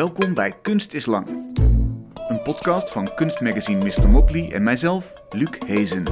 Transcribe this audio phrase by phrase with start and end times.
[0.00, 1.28] Welkom bij Kunst is Lang.
[2.28, 4.08] Een podcast van kunstmagazine Mr.
[4.08, 6.04] Motley en mijzelf, Luc Hezen.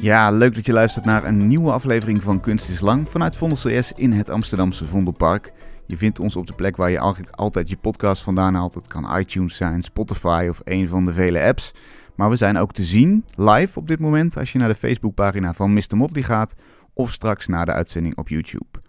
[0.00, 3.58] Ja, leuk dat je luistert naar een nieuwe aflevering van Kunst is Lang vanuit Vondel
[3.58, 5.52] CS in het Amsterdamse Vondelpark.
[5.86, 8.74] Je vindt ons op de plek waar je eigenlijk altijd je podcast vandaan haalt.
[8.74, 11.72] Het kan iTunes zijn, Spotify of een van de vele apps.
[12.14, 15.54] Maar we zijn ook te zien live op dit moment als je naar de Facebookpagina
[15.54, 15.96] van Mr.
[15.96, 16.54] Motley gaat
[16.94, 18.82] of straks naar de uitzending op YouTube.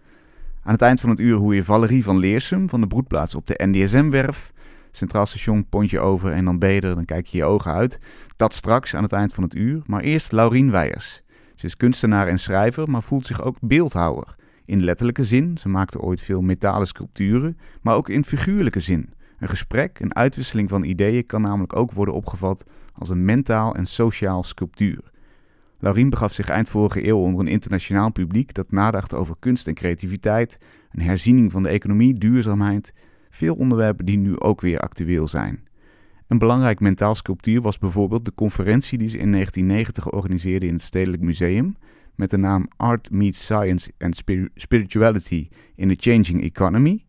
[0.65, 3.47] Aan het eind van het uur hoor je Valerie van Leersum van de broedplaats op
[3.47, 4.53] de NDSM-werf.
[4.91, 7.99] Centraal station, pontje over en dan ben je er, dan kijk je je ogen uit.
[8.35, 9.81] Dat straks aan het eind van het uur.
[9.85, 11.21] Maar eerst Laurien Weijers.
[11.55, 14.35] Ze is kunstenaar en schrijver, maar voelt zich ook beeldhouwer.
[14.65, 19.13] In letterlijke zin, ze maakte ooit veel metalen sculpturen, maar ook in figuurlijke zin.
[19.39, 23.85] Een gesprek, een uitwisseling van ideeën kan namelijk ook worden opgevat als een mentaal en
[23.85, 25.13] sociaal sculptuur.
[25.79, 29.73] Laurien begaf zich eind vorige eeuw onder een internationaal publiek dat nadacht over kunst en
[29.73, 30.57] creativiteit,
[30.91, 32.93] een herziening van de economie, duurzaamheid,
[33.29, 35.63] veel onderwerpen die nu ook weer actueel zijn.
[36.27, 40.83] Een belangrijk mentaal sculptuur was bijvoorbeeld de conferentie die ze in 1990 organiseerde in het
[40.83, 41.75] Stedelijk Museum
[42.15, 44.23] met de naam Art Meets Science and
[44.55, 47.05] Spirituality in the Changing Economy.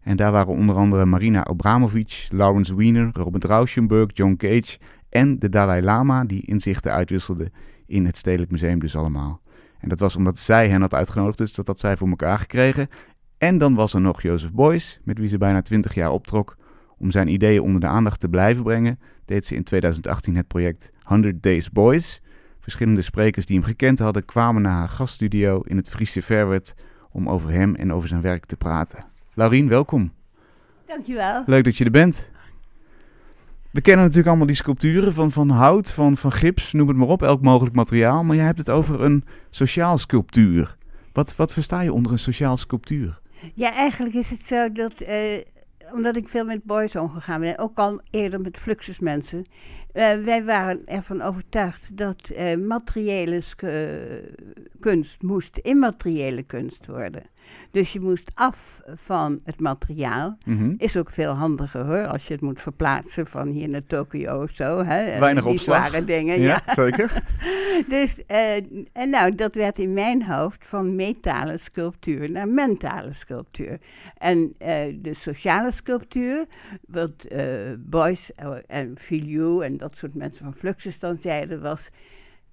[0.00, 5.48] En daar waren onder andere Marina Abramovic, Lawrence Wiener, Robert Rauschenberg, John Cage en de
[5.48, 7.52] Dalai Lama die inzichten uitwisselden
[7.92, 9.40] in het Stedelijk Museum dus allemaal.
[9.78, 12.88] En dat was omdat zij hen had uitgenodigd, dus dat had zij voor elkaar gekregen.
[13.38, 16.56] En dan was er nog Joseph Beuys, met wie ze bijna 20 jaar optrok.
[16.98, 20.90] Om zijn ideeën onder de aandacht te blijven brengen, deed ze in 2018 het project
[21.02, 22.22] 100 Days Boys.
[22.60, 26.74] Verschillende sprekers die hem gekend hadden kwamen naar haar gaststudio in het Friese Verwert
[27.10, 29.04] om over hem en over zijn werk te praten.
[29.34, 30.12] Laurien, welkom.
[30.86, 31.42] Dankjewel.
[31.46, 32.30] Leuk dat je er bent.
[33.72, 37.08] We kennen natuurlijk allemaal die sculpturen van, van hout, van, van gips, noem het maar
[37.08, 38.24] op, elk mogelijk materiaal.
[38.24, 40.76] Maar jij hebt het over een sociaal sculptuur.
[41.12, 43.20] Wat, wat versta je onder een sociaal sculptuur?
[43.54, 45.40] Ja, eigenlijk is het zo dat, eh,
[45.92, 50.86] omdat ik veel met boys omgegaan ben, ook al eerder met fluxusmensen, uh, wij waren
[50.86, 53.42] ervan overtuigd dat uh, materiële
[54.80, 57.22] kunst moest immateriële kunst worden.
[57.70, 60.38] Dus je moest af van het materiaal.
[60.44, 60.74] Mhm.
[60.76, 64.50] Is ook veel handiger hoor, als je het moet verplaatsen van hier naar Tokio of
[64.50, 64.78] zo.
[64.84, 65.18] Hè?
[65.18, 65.88] Weinig Die opslag.
[65.88, 66.74] zware dingen, Ja, ja.
[66.82, 67.12] zeker.
[67.88, 68.56] Dus, eh,
[68.92, 73.78] en nou, dat werd in mijn hoofd van metalen sculptuur naar mentale sculptuur.
[74.18, 76.44] En eh, de sociale sculptuur,
[76.86, 78.34] wat eh Boyce
[78.66, 81.90] en Filiou en dat soort mensen van Fluxus dan zeiden, was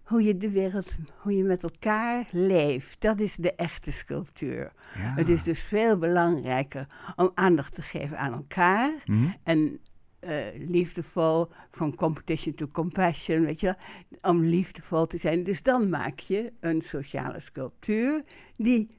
[0.09, 3.01] hoe je de wereld, hoe je met elkaar leeft.
[3.01, 4.71] Dat is de echte sculptuur.
[4.95, 5.01] Ja.
[5.01, 9.27] Het is dus veel belangrijker om aandacht te geven aan elkaar Mhm.
[9.43, 9.79] en
[10.19, 13.75] eh, liefdevol, van competition to compassion, weet je
[14.21, 15.43] om liefdevol te zijn.
[15.43, 18.23] Dus dan maak je een sociale sculptuur
[18.55, 18.89] die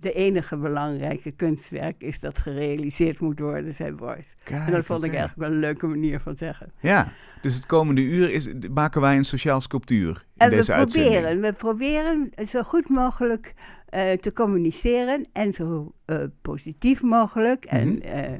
[0.00, 4.34] de enige belangrijke kunstwerk is dat gerealiseerd moet worden, zei Boyce.
[4.44, 6.72] Kijk, En dat vond ik eigenlijk wel een leuke manier van zeggen.
[6.80, 7.12] Ja,
[7.42, 11.14] dus het komende uur is, maken wij een sociaal sculptuur in En we deze uitzending.
[11.14, 13.54] proberen, we proberen zo goed mogelijk
[13.88, 18.38] eh, te communiceren en zo eh, positief mogelijk en eh,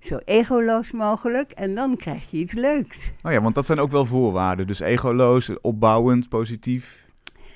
[0.00, 1.50] zo egoloos mogelijk.
[1.50, 3.10] En dan krijg je iets leuks.
[3.22, 4.66] Oh ja, want dat zijn ook wel voorwaarden.
[4.66, 7.06] Dus egoloos, opbouwend, positief.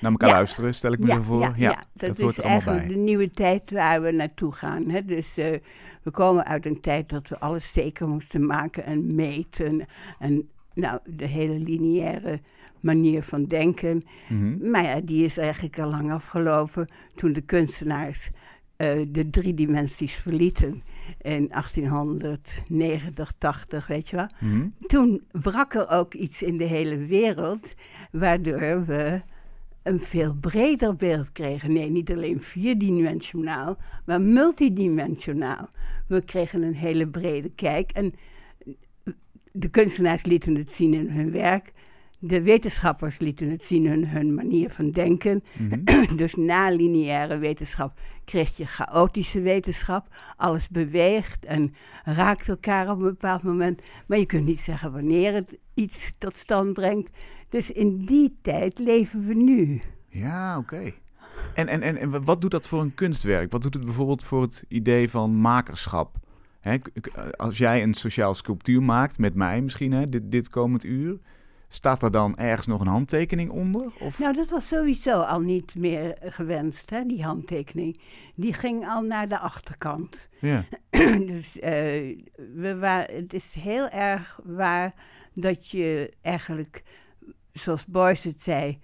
[0.03, 0.35] Naar elkaar Ja.
[0.35, 1.41] luisteren, stel ik me ja, voor.
[1.41, 2.95] Ja, ja, dat, is er eigenlijk bij.
[2.95, 4.89] de nieuwe tijd waar we naartoe gaan.
[4.89, 5.05] Hè?
[5.05, 5.59] Dus eh,
[6.03, 9.85] we komen uit een tijd dat we alles zeker moesten maken en meten.
[10.19, 12.39] En nou, de hele lineaire
[12.79, 14.03] manier van denken.
[14.29, 14.69] Mhm.
[14.69, 18.29] Maar ja, die is eigenlijk al lang afgelopen toen de kunstenaars
[18.75, 20.83] eh, de drie dimensies verlieten.
[21.21, 24.29] In 1890, 80, weet je wel.
[24.39, 24.67] Mhm.
[24.87, 27.73] Toen brak er ook iets in de hele wereld,
[28.11, 29.21] waardoor we
[29.83, 31.73] een veel breder beeld kregen.
[31.73, 35.69] Nee, niet alleen vierdimensionaal, maar multidimensionaal.
[36.07, 38.13] We kregen een hele brede kijk en
[39.51, 41.71] de kunstenaars lieten het zien in hun werk.
[42.19, 45.43] De wetenschappers lieten het zien in hun manier van denken.
[45.57, 46.15] Mhm.
[46.21, 50.07] Dus na lineaire wetenschap kreeg je chaotische wetenschap.
[50.37, 51.73] Alles beweegt en
[52.03, 53.81] raakt elkaar op een bepaald moment.
[54.07, 57.09] Maar je kunt niet zeggen wanneer het iets tot stand brengt.
[57.53, 59.81] Dus in die tijd leven we nu.
[60.09, 60.91] Ja, oké.
[61.53, 63.51] En, en, en, en wat doet dat voor een kunstwerk?
[63.51, 66.15] Wat doet het bijvoorbeeld voor het idee van makerschap?
[66.61, 71.19] K- als jij een sociaal sculptuur maakt, met mij misschien, hè, dit, dit komend uur...
[71.67, 73.91] staat er dan ergens nog een handtekening onder?
[73.99, 74.19] Of...
[74.19, 77.99] Nou, dat was sowieso al niet meer gewenst, hè, die handtekening.
[78.35, 80.29] Die ging al naar de achterkant.
[80.39, 80.65] Ja.
[81.33, 82.17] dus eh,
[82.55, 84.93] we het is heel erg waar
[85.33, 86.83] dat je eigenlijk,
[87.53, 88.79] zoals Boyce het zei,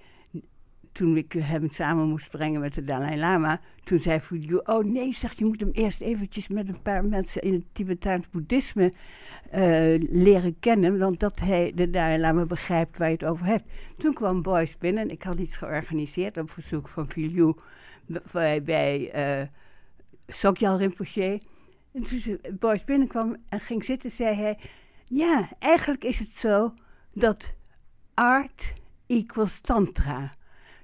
[0.92, 5.14] toen ik hem samen moest brengen met de Dalai Lama, toen zei Fujiu, oh nee,
[5.14, 8.94] zeg, je moet hem eerst eventjes met een paar mensen in het Tibetaans boeddhisme
[9.52, 9.62] eh,
[10.10, 13.72] leren kennen, want dat hij, de Dalai Lama begrijpt waar je het over hebt.
[13.98, 17.54] Toen kwam Boyce binnen, ik had iets georganiseerd op verzoek van Fujiu
[18.32, 19.12] bij, bij
[19.42, 19.48] uh,
[20.28, 21.42] Sokyal Rinpoche.
[21.94, 24.58] En toen Boyce binnenkwam en ging zitten, zei hij,
[25.06, 26.74] ja, eigenlijk is het zo
[27.14, 27.54] dat
[28.20, 28.74] art
[29.08, 30.32] equals tantra.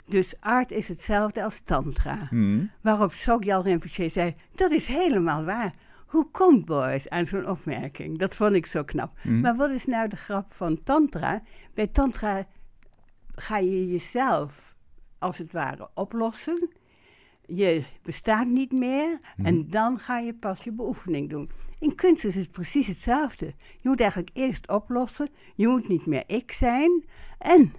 [0.06, 2.28] Dus art is hetzelfde als tantra.
[2.32, 2.72] Mm.
[2.82, 5.74] Waarop Sogyal Rinpoche zei, dat is helemaal waar.
[6.06, 8.18] Hoe komt Boris aan zo'n opmerking?
[8.18, 9.18] Dat vond ik zo knap.
[9.24, 9.40] Mm.
[9.40, 11.42] Maar wat is nou de grap van tantra?
[11.74, 12.46] Bij tantra
[13.36, 14.76] ga je jezelf,
[15.20, 16.70] als het ware, oplossen.
[17.46, 19.46] Je bestaat niet meer Mm.
[19.46, 21.50] en dan ga je pas je beoefening doen.
[21.80, 23.46] In kunst is het precies hetzelfde.
[23.82, 25.30] Je moet eigenlijk eerst oplossen.
[25.56, 27.06] Je moet niet meer ik zijn.
[27.40, 27.74] En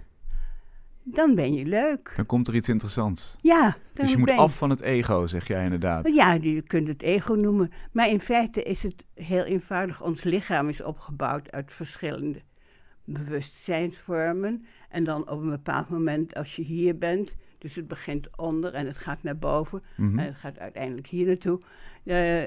[1.03, 2.13] dan ben je leuk.
[2.15, 3.37] Dan komt er iets interessants.
[3.41, 6.13] Ja, Dus je moet ben af van het ego, zeg jij inderdaad.
[6.13, 7.71] Ja, je kunt het ego noemen.
[7.91, 10.01] Maar in feite is het heel eenvoudig.
[10.03, 12.41] Ons lichaam is opgebouwd uit verschillende
[13.03, 14.65] bewustzijnsvormen.
[14.89, 18.85] En dan op een bepaald moment, als je hier bent, dus het begint onder en
[18.87, 20.19] het gaat naar boven Mhm.
[20.19, 21.59] en het gaat uiteindelijk hier naartoe.
[22.03, 22.43] eh,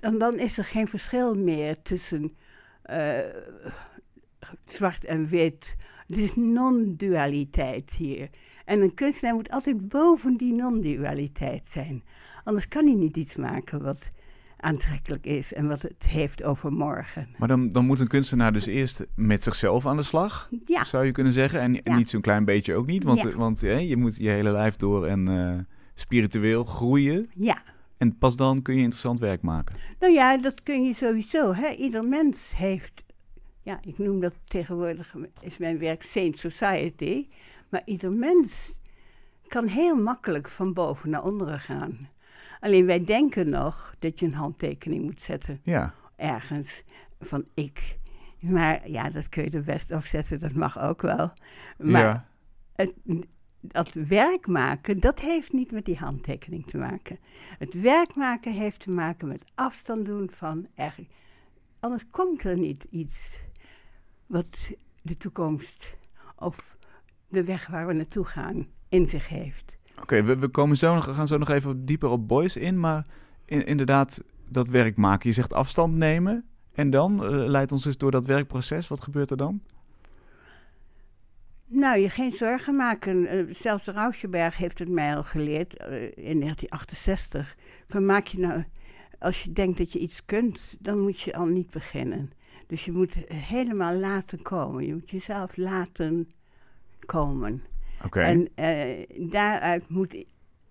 [0.00, 2.36] en dan is er geen verschil meer tussen
[2.82, 3.18] eh,
[4.64, 5.76] zwart en wit.
[6.06, 8.28] Het is non-dualiteit hier.
[8.64, 12.02] En een kunstenaar moet altijd boven die non-dualiteit zijn.
[12.44, 14.10] Anders kan hij niet iets maken wat
[14.56, 17.28] aantrekkelijk is en wat het heeft over morgen.
[17.38, 21.04] Maar dan, dan moet een kunstenaar dus eerst met zichzelf aan de slag, Ja, zou
[21.04, 21.60] je kunnen zeggen.
[21.60, 21.96] En, en Ja.
[21.98, 23.32] niet zo'n klein beetje ook niet, want, Ja.
[23.32, 25.58] want hè, je moet je hele lijf door en eh,
[25.94, 27.26] spiritueel groeien.
[27.34, 27.62] ja.
[27.98, 29.76] En pas dan kun je interessant werk maken.
[29.98, 31.54] Nou ja, dat kun je sowieso.
[31.54, 31.68] Hè?
[31.70, 33.02] Ieder mens heeft,
[33.62, 37.28] ja, ik noem dat tegenwoordig, is mijn werk Saint Society.
[37.68, 38.52] Maar ieder mens
[39.46, 42.08] kan heel makkelijk van boven naar onderen gaan.
[42.60, 46.82] Alleen wij denken nog dat je een handtekening moet zetten Ja, ergens
[47.20, 47.98] van ik.
[48.40, 51.32] Maar ja, dat kun je er best afzetten, dat mag ook wel.
[51.78, 52.28] Maar ja.
[52.74, 52.94] het,
[53.72, 57.18] dat werk maken, dat heeft niet met die handtekening te maken.
[57.58, 60.66] Het werk maken heeft te maken met afstand doen van.
[61.80, 63.36] Anders komt er niet iets
[64.26, 64.70] wat
[65.02, 65.94] de toekomst
[66.36, 66.76] of
[67.28, 69.64] de weg waar we naartoe gaan in zich heeft.
[70.00, 73.06] Oké, we, we komen zo gaan zo nog even dieper op boys in, maar
[73.44, 75.28] in- inderdaad dat werk maken.
[75.28, 78.88] Je zegt afstand nemen en dan eh, leid ons eens door dat werkproces.
[78.88, 79.62] Wat gebeurt er dan?
[81.70, 83.26] Nou, je geen zorgen maken.
[83.26, 87.56] Eh, zelfs Rauschenberg heeft het mij al geleerd eh, in 1968.
[87.88, 88.64] Van maak je nou,
[89.18, 92.30] als je denkt dat je iets kunt, dan moet je al niet beginnen.
[92.66, 94.86] Dus je moet helemaal laten komen.
[94.86, 96.28] Je moet jezelf laten
[97.06, 97.62] komen.
[98.04, 100.24] Oké, En eh, daaruit moet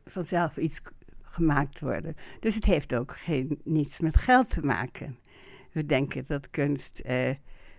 [0.05, 0.81] vanzelf iets
[1.21, 2.15] gemaakt worden.
[2.39, 5.17] Dus het heeft ook geen, niets met geld te maken.
[5.71, 7.01] We denken dat kunst,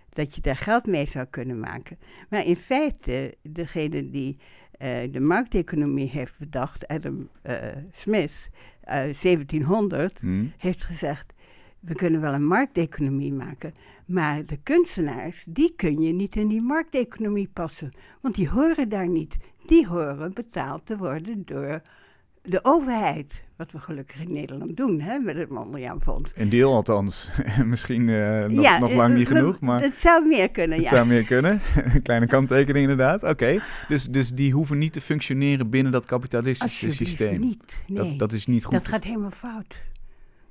[0.09, 1.97] dat je daar geld mee zou kunnen maken.
[2.29, 4.37] Maar in feite, degene die
[4.71, 7.55] eh, de markteconomie heeft bedacht, Adam eh,
[7.93, 8.49] Smith,
[8.81, 10.45] eh 1700, Hm.
[10.57, 11.33] heeft gezegd:
[11.79, 13.73] we kunnen wel een markteconomie maken,
[14.05, 17.91] maar de kunstenaars, die kun je niet in die markteconomie passen,
[18.21, 19.37] want die horen daar niet.
[19.65, 21.81] Die horen betaald te worden door
[22.49, 26.31] de overheid, wat we gelukkig in Nederland doen, hè, met het Mondriaan Fonds.
[26.35, 27.29] Een deel althans.
[27.65, 30.75] Misschien eh, nog, Ja, nog lang eh, niet we- genoeg, maar Het zou meer kunnen,
[30.77, 30.89] het ja.
[30.95, 31.61] zou meer kunnen.
[32.03, 33.23] Kleine kanttekening inderdaad.
[33.23, 37.39] Oké, dus, dus die hoeven niet te functioneren binnen dat kapitalistische systeem.
[37.39, 38.09] niet, nee.
[38.09, 38.73] Dat, dat is niet goed.
[38.73, 39.83] Dat gaat helemaal fout.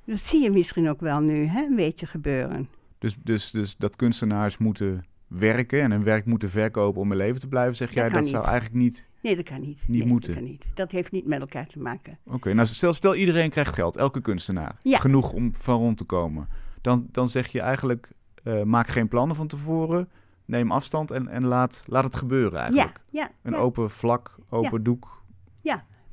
[0.05, 2.69] Dat zie je misschien ook wel nu, hè, een beetje gebeuren.
[2.99, 7.39] Dus, dus, dus dat kunstenaars moeten werken en hun werk moeten verkopen om in leven
[7.39, 9.07] te blijven, zeg jij, dat zou eigenlijk niet...
[9.21, 9.79] Nee, dat kan niet.
[9.87, 10.33] Niet nee, moeten.
[10.33, 10.65] Dat kan niet.
[10.73, 12.17] Dat heeft niet met elkaar te maken.
[12.25, 14.75] Oké, nou stel, stel iedereen krijgt geld, elke kunstenaar.
[14.81, 14.99] Ja.
[14.99, 16.47] Genoeg om van rond te komen.
[16.81, 18.11] Dan, dan zeg je eigenlijk,
[18.43, 20.09] eh, maak geen plannen van tevoren,
[20.45, 23.01] neem afstand en, en laat, laat het gebeuren eigenlijk.
[23.09, 23.31] Ja, ja.
[23.41, 23.57] Een ja.
[23.57, 25.19] open vlak, open doek.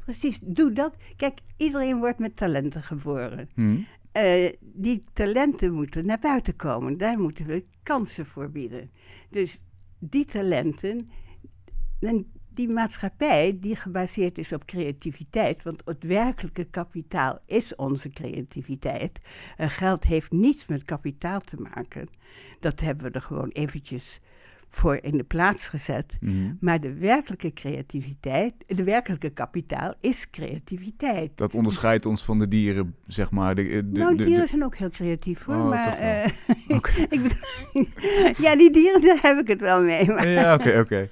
[0.06, 0.96] Precies, doe dat.
[1.16, 3.49] Kijk, iedereen wordt met talenten geboren.
[3.54, 3.76] Hm.
[4.12, 6.99] Eh, die talenten moeten naar buiten komen.
[6.99, 8.90] Daar moeten we kansen voor bieden.
[9.31, 9.62] Dus
[9.99, 11.05] die talenten,
[12.00, 19.19] en die maatschappij die gebaseerd is op creativiteit, want het werkelijke kapitaal is onze creativiteit.
[19.57, 22.09] Eh, geld heeft niets met kapitaal te maken.
[22.61, 24.21] Dat hebben we er gewoon eventjes
[24.76, 26.16] voor in de plaats gezet.
[26.21, 26.52] Mhm.
[26.61, 31.30] Maar de werkelijke creativiteit, de werkelijke kapitaal is creativiteit.
[31.35, 33.54] Dat onderscheidt ons van de dieren, zeg maar.
[33.54, 35.54] De, de, nou, de- dieren de- zijn ook heel creatief hoor.
[35.56, 36.30] Oh, maar, eh,
[36.76, 36.90] Oké.
[37.16, 37.87] ik bedoel,
[38.47, 40.06] ja, die dieren, daar heb ik het wel mee.
[40.06, 41.09] Maar, Ja, oké, oké.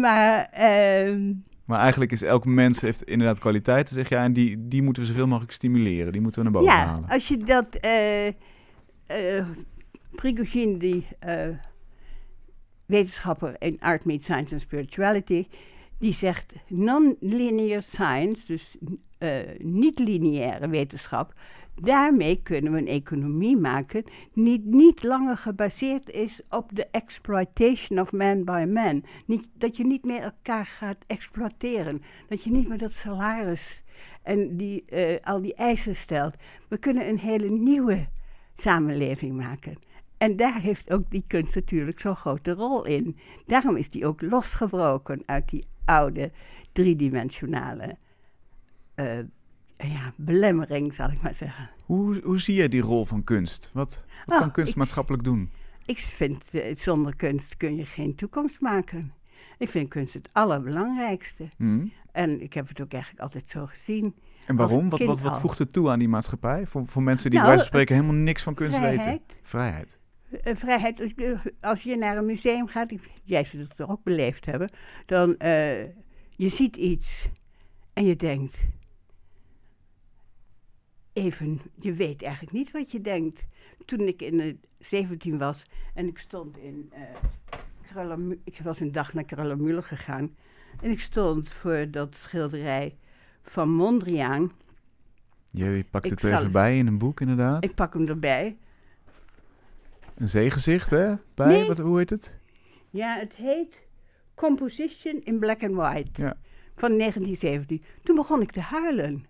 [0.00, 1.32] maar ehm,
[1.64, 5.08] Maar eigenlijk is elk mens heeft inderdaad kwaliteiten, zeg jij, en die, die moeten we
[5.08, 6.12] zoveel mogelijk stimuleren.
[6.12, 7.08] Die moeten we naar boven ja, halen.
[7.08, 7.74] als je dat...
[7.74, 9.46] eh eh
[10.14, 11.48] Prigogine, die eh,
[12.86, 15.46] wetenschapper in Art Meets Science and Spirituality...
[15.98, 18.76] die zegt non-linear science, dus
[19.18, 21.34] eh, niet-lineaire wetenschap...
[21.74, 28.12] daarmee kunnen we een economie maken die niet langer gebaseerd is op de exploitation of
[28.12, 29.04] man by man.
[29.26, 32.02] Niet, dat je niet meer elkaar gaat exploiteren.
[32.28, 33.82] Dat je niet meer dat salaris
[34.22, 36.34] en die, eh, al die eisen stelt.
[36.68, 38.06] We kunnen een hele nieuwe
[38.56, 39.78] samenleving maken.
[40.18, 43.16] En daar heeft ook die kunst natuurlijk zo'n grote rol in.
[43.46, 46.32] Daarom is die ook losgebroken uit die oude
[46.72, 47.96] driedimensionale
[48.94, 49.18] eh,
[49.76, 51.70] ja, belemmering, zal ik maar zeggen.
[51.84, 53.70] Hoe, hoe zie jij die rol van kunst?
[53.74, 55.50] Wat, wat Oh, kan kunst ik- maatschappelijk doen?
[55.86, 59.12] Ik vind, eh, zonder kunst kun je geen toekomst maken.
[59.58, 61.48] Ik vind kunst het allerbelangrijkste.
[61.56, 61.86] Hm?
[62.12, 64.14] En ik heb het ook eigenlijk altijd zo gezien.
[64.46, 64.88] En waarom?
[64.90, 66.66] Wat, wat, wat voegt het toe aan die maatschappij?
[66.66, 69.04] Voor, voor mensen die Nou, bij wijze van spreken helemaal niks van kunst vrijheid.
[69.04, 69.36] weten.
[69.42, 69.98] Vrijheid.
[70.42, 71.00] Eh, vrijheid,
[71.60, 72.92] als, je- naar een museum gaat,
[73.24, 74.70] jij zult het toch ook beleefd hebben,
[75.06, 75.82] dan eh,
[76.36, 77.28] je ziet iets
[77.92, 78.56] en je denkt,
[81.12, 83.44] even, je weet eigenlijk niet wat je denkt.
[83.84, 85.62] Toen ik in de 17 was
[85.94, 87.00] en ik stond in, eh
[87.90, 90.36] Krullermu- ik was een dag naar Krullermuller gegaan
[90.82, 92.96] en ik stond voor dat schilderij
[93.42, 94.52] van Mondriaan.
[95.50, 97.64] Je pakt Ik het er zal- even bij in een boek, inderdaad.
[97.64, 98.56] Ik pak hem erbij.
[100.16, 101.14] Een zeegezicht, hè?
[101.34, 101.66] Bij, Nee.
[101.66, 102.38] wat, hoe heet het?
[102.90, 103.86] Ja, het heet
[104.34, 106.34] Composition in Black and White Ja.
[106.76, 107.82] van 1917.
[108.02, 109.26] Toen begon ik te huilen.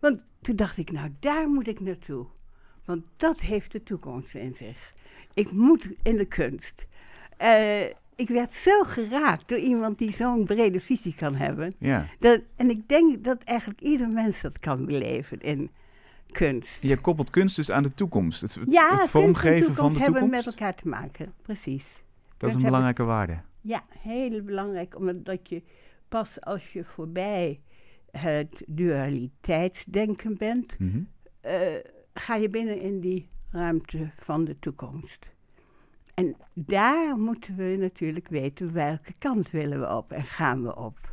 [0.00, 2.26] Want toen dacht ik, nou daar moet ik naartoe.
[2.84, 4.92] Want dat heeft de toekomst in zich.
[5.34, 6.86] Ik moet in de kunst.
[7.36, 7.84] Eh,
[8.16, 11.74] ik werd zo geraakt door iemand die zo'n brede visie kan hebben.
[11.78, 12.06] Ja.
[12.18, 15.70] Dat, en ik denk dat eigenlijk ieder mens dat kan beleven in
[16.38, 16.82] kunst.
[16.82, 18.40] Je koppelt kunst dus aan de toekomst.
[18.40, 20.46] Het, Ja, het kunst en vormgeven van de hebben toekomst.
[20.46, 21.32] met elkaar te maken.
[21.42, 21.84] Precies.
[21.92, 23.40] Dat is een hebben- belangrijke waarde.
[23.60, 25.62] Ja, heel belangrijk, omdat je
[26.08, 27.60] pas als je voorbij
[28.10, 31.02] het dualiteitsdenken bent, Mhm.
[31.40, 31.60] eh,
[32.14, 35.26] ga je binnen in die ruimte van de toekomst.
[36.14, 41.12] En daar moeten we natuurlijk weten welke kant willen we op en gaan we op.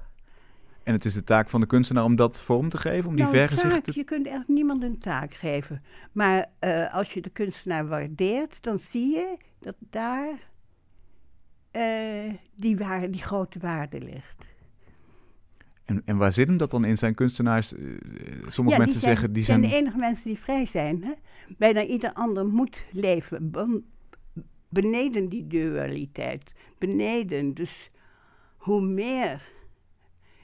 [0.84, 3.24] En het is de taak van de kunstenaar om dat vorm te geven, om die
[3.26, 3.84] Nou, vergezichten...
[3.84, 5.84] taak, je kunt echt niemand een taak geven.
[6.12, 10.50] Maar eh, als je de kunstenaar waardeert, dan zie je dat daar
[11.72, 14.46] eh, die, waarde, die grote waarde ligt.
[15.86, 16.98] En, en waar zit hem dat dan in?
[16.98, 17.74] Zijn kunstenaars...
[17.74, 17.82] eh,
[18.48, 19.72] sommige Ja, mensen zijn, zeggen, die zijn zijn...
[19.72, 21.04] de enige mensen die vrij zijn.
[21.04, 21.12] Hè?
[21.58, 23.86] Bijna ieder ander moet leven ben-
[24.70, 26.52] beneden die dualiteit.
[26.78, 27.54] Beneden.
[27.54, 27.92] Dus
[28.58, 29.42] hoe meer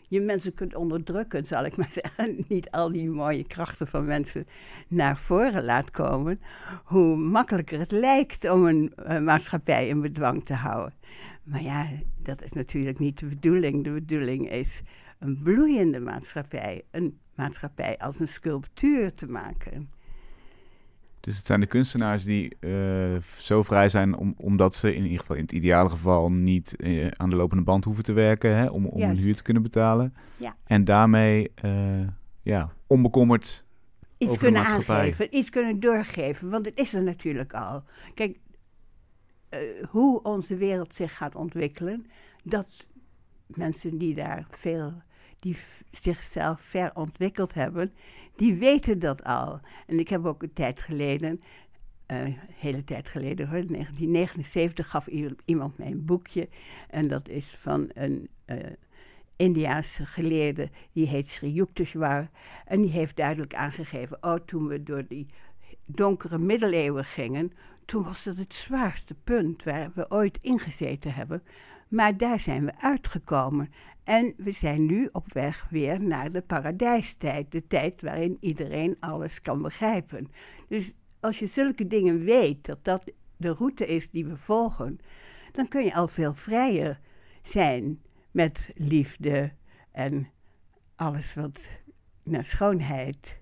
[0.08, 4.48] je mensen kunt onderdrukken, zal ik maar zeggen, niet al die mooie krachten van mensen
[4.88, 6.40] naar voren laat komen,
[6.84, 10.94] hoe makkelijker het lijkt om een maatschappij in bedwang te houden.
[11.44, 11.88] Maar ja,
[12.18, 13.84] dat is natuurlijk niet de bedoeling.
[13.84, 14.82] De bedoeling is
[15.20, 19.90] een bloeiende maatschappij, een maatschappij als een sculptuur te maken.
[21.28, 25.20] Dus het zijn de kunstenaars die eh, zo vrij zijn om, omdat ze in ieder
[25.20, 28.66] geval in het ideale geval niet eh, aan de lopende band hoeven te werken, hè,
[28.66, 29.22] om, om Juist.
[29.22, 30.14] huur te kunnen betalen.
[30.38, 30.56] Ja.
[30.64, 32.08] En daarmee eh,
[32.42, 33.66] ja, onbekommerd
[34.18, 34.96] Iets Over de kunnen maatschappij.
[34.96, 37.84] aangeven, iets kunnen doorgeven, want het is er natuurlijk al.
[38.14, 38.40] Kijk,
[39.90, 42.06] hoe onze wereld zich gaat ontwikkelen,
[42.44, 42.88] dat
[43.48, 44.94] mensen die daar veel,
[45.40, 45.58] die
[45.92, 47.94] zichzelf ver ontwikkeld hebben,
[48.38, 49.60] die weten dat al.
[49.88, 51.42] En ik heb ook een tijd geleden,
[52.06, 55.08] eh, een hele tijd geleden hoor, 1979 gaf
[55.46, 56.50] iemand mij een boekje.
[56.90, 58.58] En dat is van een eh
[59.38, 62.30] Indiaanse geleerde, die heet Sri Yukteswar.
[62.66, 65.26] En die heeft duidelijk aangegeven, oh, toen we door die
[65.86, 67.52] donkere middeleeuwen gingen,
[67.86, 71.44] toen was dat het zwaarste punt waar we ooit ingezeten hebben.
[71.88, 73.72] Maar daar zijn we uitgekomen.
[74.08, 77.52] En we zijn nu op weg weer naar de paradijstijd.
[77.52, 80.32] De tijd waarin iedereen alles kan begrijpen.
[80.68, 83.04] Dus als je zulke dingen weet, dat dat
[83.38, 85.00] de route is die we volgen,
[85.52, 87.00] dan kun je al veel vrijer
[87.42, 89.52] zijn met liefde
[89.92, 90.28] en
[90.96, 91.70] alles wat
[92.24, 93.40] naar schoonheid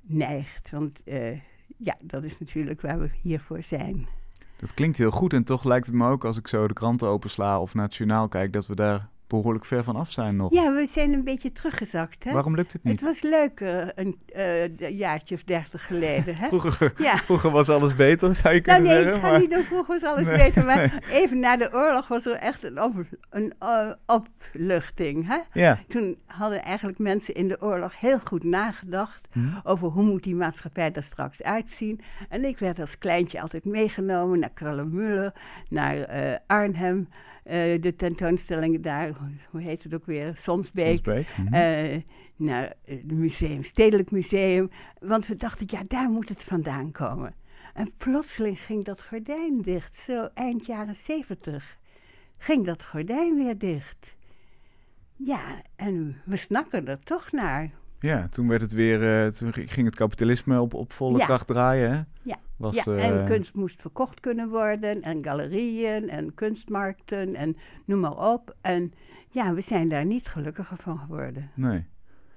[0.00, 0.70] neigt.
[0.70, 1.40] Want eh,
[1.76, 4.08] ja, dat is natuurlijk waar we hiervoor zijn.
[4.56, 7.08] Dat klinkt heel goed en toch lijkt het me ook als ik zo de kranten
[7.08, 10.52] opensla of journaal kijk, dat we daar behoorlijk ver van af zijn nog.
[10.52, 12.24] Ja, we zijn een beetje teruggezakt.
[12.24, 12.32] Hè?
[12.32, 13.00] Waarom lukt het niet?
[13.00, 16.36] Het was leuk uh, een uh, jaartje of dertig geleden.
[16.36, 16.48] Hè?
[16.58, 17.16] Vroeger, ja.
[17.16, 19.22] vroeger was alles beter, zou je kunnen nou, nee, zeggen.
[19.22, 20.64] Nee, ik ga niet doen vroeger was alles beter.
[20.64, 22.94] Maar even na de oorlog was er echt een, op,
[23.30, 25.26] een uh, opluchting.
[25.26, 25.38] Hè?
[25.52, 25.78] Ja.
[25.88, 29.28] Toen hadden eigenlijk mensen in de oorlog heel goed nagedacht...
[29.32, 29.40] Hm.
[29.62, 32.00] over hoe moet die maatschappij er straks uitzien.
[32.28, 35.32] En ik werd als kleintje altijd meegenomen naar Krallenmüller,
[35.68, 37.08] naar Arnhem...
[37.44, 39.12] Uh, de tentoonstellingen daar,
[39.50, 40.36] hoe heet het ook weer?
[40.36, 40.86] Sonsbeek.
[40.86, 41.36] Sonsbeek.
[41.36, 41.54] Mm -hmm.
[41.54, 42.00] uh,
[42.36, 44.70] naar het museum, Stedelijk Museum.
[45.00, 47.34] Want we dachten, ja, daar moet het vandaan komen.
[47.74, 49.96] En plotseling ging dat gordijn dicht.
[49.96, 51.78] Zo eind jaren zeventig
[52.38, 54.14] ging dat gordijn weer dicht.
[55.16, 57.70] Ja, en we snakken er toch naar.
[58.00, 61.24] Ja, toen werd het weer, uh, toen ging het kapitalisme op, op volle ja.
[61.24, 61.90] kracht draaien.
[61.90, 62.00] Hè?
[62.22, 65.02] Ja, Was, ja uh, en kunst moest verkocht kunnen worden.
[65.02, 68.56] En galerieën en kunstmarkten en noem maar op.
[68.60, 68.92] En
[69.30, 71.50] ja, we zijn daar niet gelukkiger van geworden.
[71.54, 71.86] Nee.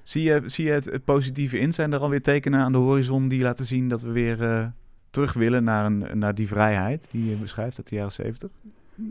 [0.04, 1.74] Zie je, zie je het, het positieve in?
[1.74, 4.68] Zijn er alweer tekenen aan de horizon die laten zien dat we weer uh,
[5.10, 8.52] terug willen naar, een, naar die vrijheid die je beschrijft uit de jaren zeventig?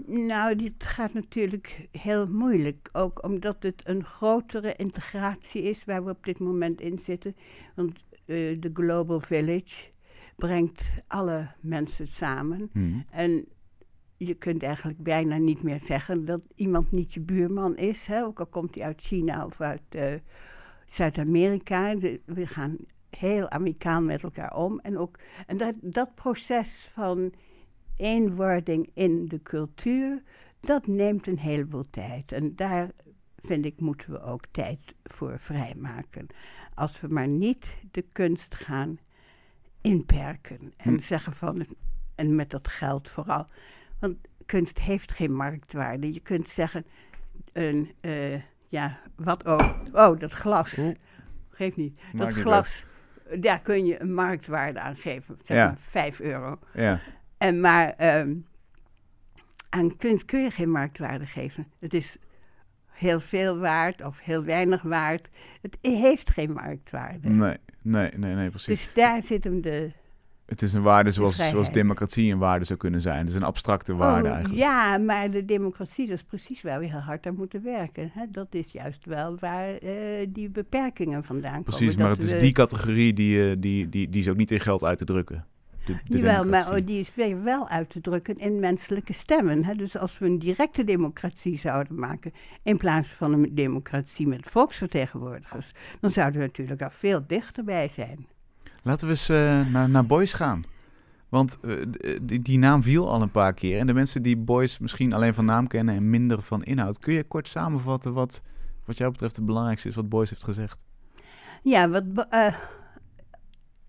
[0.06, 2.88] Nou, dit gaat natuurlijk heel moeilijk.
[2.92, 7.36] Ook omdat het een grotere integratie is waar we op dit moment in zitten.
[7.74, 9.92] Want uh, de Global Village
[10.36, 12.70] brengt alle mensen samen.
[12.72, 13.04] Hmm.
[13.10, 13.46] En
[14.16, 18.06] je kunt eigenlijk bijna niet meer zeggen dat iemand niet je buurman is.
[18.06, 18.24] Hè?
[18.24, 20.14] Ook al komt hij uit China of uit uh,
[20.86, 21.96] Zuid-Amerika.
[22.24, 22.76] We gaan
[23.10, 24.78] heel amicaal met elkaar om.
[24.78, 27.32] En, ook, en dat, dat proces van
[27.96, 30.22] eenwording in de cultuur,
[30.60, 32.32] dat neemt een heleboel tijd.
[32.32, 32.90] En daar,
[33.36, 36.26] vind ik, moeten we ook tijd voor vrijmaken.
[36.74, 38.98] Als we maar niet de kunst gaan
[39.84, 40.98] inperken en Hm.
[41.00, 41.66] zeggen van,
[42.14, 43.46] en met dat geld vooral.
[43.98, 46.12] Want kunst heeft geen marktwaarde.
[46.12, 46.86] Je kunt zeggen,
[47.52, 49.74] een, uh, ja, wat ook.
[49.92, 50.78] Oh, dat glas.
[50.78, 50.94] Oeh.
[51.50, 52.02] Geeft niet.
[52.02, 52.84] Maakt dat niet glas,
[53.40, 55.36] daar kun je een marktwaarde aan geven.
[55.44, 55.66] Zeg Ja.
[55.66, 56.58] maar 5 euro.
[56.74, 57.00] Ja.
[57.38, 58.34] En maar ehm,
[59.68, 61.66] aan kunst kun je geen marktwaarde geven.
[61.78, 62.16] Het is
[62.90, 65.28] heel veel waard of heel weinig waard.
[65.62, 67.28] Het heeft geen marktwaarde.
[67.28, 68.84] Nee, nee, nee, nee, precies.
[68.84, 69.90] Dus daar zit hem de.
[70.46, 73.18] Het is een waarde zoals, zoals democratie een waarde zou kunnen zijn.
[73.18, 74.62] Het is een abstracte waarde Oh, eigenlijk.
[74.62, 78.10] Ja, maar de democratie, dat is precies waar we heel hard aan moeten werken.
[78.14, 78.24] Hè?
[78.30, 81.64] Dat is juist wel waar eh, die beperkingen vandaan komen.
[81.64, 84.60] Precies, maar het is die categorie die, eh, die, die, die is ook niet in
[84.60, 85.46] geld uit te drukken.
[85.84, 87.10] De Jawel, maar die is
[87.42, 89.64] wel uit te drukken in menselijke stemmen.
[89.64, 89.74] Hè?
[89.74, 95.70] Dus als we een directe democratie zouden maken, in plaats van een democratie met volksvertegenwoordigers,
[96.00, 98.26] dan zouden we natuurlijk al veel dichterbij zijn.
[98.82, 100.64] Laten we eens eh, naar, naar Boys gaan.
[101.28, 101.76] Want eh,
[102.22, 103.78] die, die naam viel al een paar keer.
[103.78, 106.98] En de mensen die Boys misschien alleen van naam kennen en minder van inhoud.
[106.98, 108.42] Kun je kort samenvatten wat,
[108.84, 110.82] wat jou betreft het belangrijkste is wat Boys heeft gezegd?
[111.62, 112.26] Ja, wat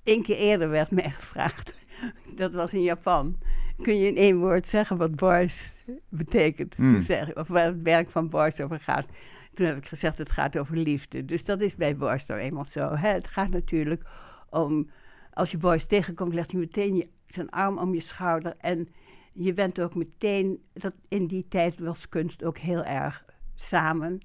[0.05, 1.73] één keer eerder werd mij gevraagd,
[2.41, 3.37] dat was in Japan.
[3.81, 5.75] Kun je in één woord zeggen wat boys
[6.09, 6.75] betekent?
[6.75, 6.89] Hmm.
[6.89, 9.05] Toen zeg, of waar het werk van boys over gaat.
[9.53, 11.25] Toen heb ik gezegd, het gaat over liefde.
[11.25, 12.95] Dus dat is bij boys nou eenmaal zo.
[12.95, 13.09] Hè?
[13.09, 14.03] Het gaat natuurlijk
[14.49, 14.89] om,
[15.33, 18.53] als je boys tegenkomt, legt hij meteen je, zijn arm om je schouder.
[18.57, 18.87] En
[19.29, 24.19] je bent ook meteen, dat in die tijd was kunst ook heel erg samen.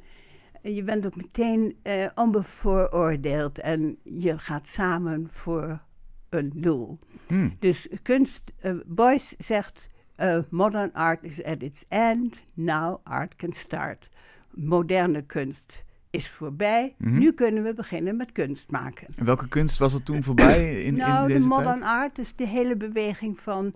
[0.62, 5.83] En Je bent ook meteen eh, onbevooroordeeld en je gaat samen voor
[6.28, 6.98] een doel.
[7.30, 7.56] Hmm.
[7.58, 13.52] Dus kunst, uh, Boyce zegt, eh, modern art is at its end, now art can
[13.52, 14.08] start.
[14.50, 17.18] Moderne kunst is voorbij, mhm.
[17.18, 19.06] nu kunnen we beginnen met kunst maken.
[19.16, 22.36] En welke kunst was er toen voorbij in, nou, in deze de modern art is
[22.36, 23.74] de hele beweging van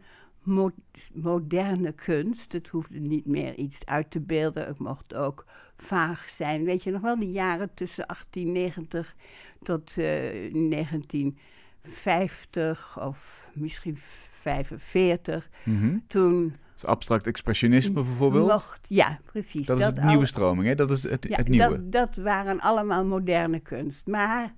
[1.12, 2.52] moderne kunst.
[2.52, 5.44] Het hoefde niet meer iets uit te beelden, het mocht ook
[5.76, 6.64] vaag zijn.
[6.64, 9.14] Weet je nog wel, die jaren tussen 1890
[9.62, 11.38] tot eh, 19...
[11.84, 15.48] 50 of misschien 45.
[15.64, 15.98] Mhm.
[16.06, 16.54] Toen.
[16.72, 18.78] Dus abstract expressionisme bijvoorbeeld?
[18.88, 19.66] Ja, precies.
[19.66, 20.74] Dat, is een nieuwe stroming, hè?
[20.74, 21.88] Dat is het, het nieuwe.
[21.88, 24.06] Dat, dat waren allemaal moderne kunst.
[24.06, 24.54] Maar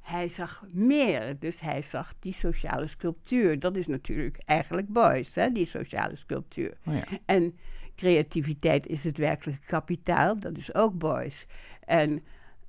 [0.00, 1.38] hij zag meer.
[1.38, 3.58] Dus hij zag die sociale sculptuur.
[3.58, 5.34] Dat is natuurlijk eigenlijk boys.
[5.34, 6.76] hè, die sociale sculptuur.
[6.86, 7.04] Oh ja.
[7.24, 7.54] En
[8.00, 11.46] creativiteit is het werkelijke kapitaal, dat is ook boys.
[11.84, 12.22] En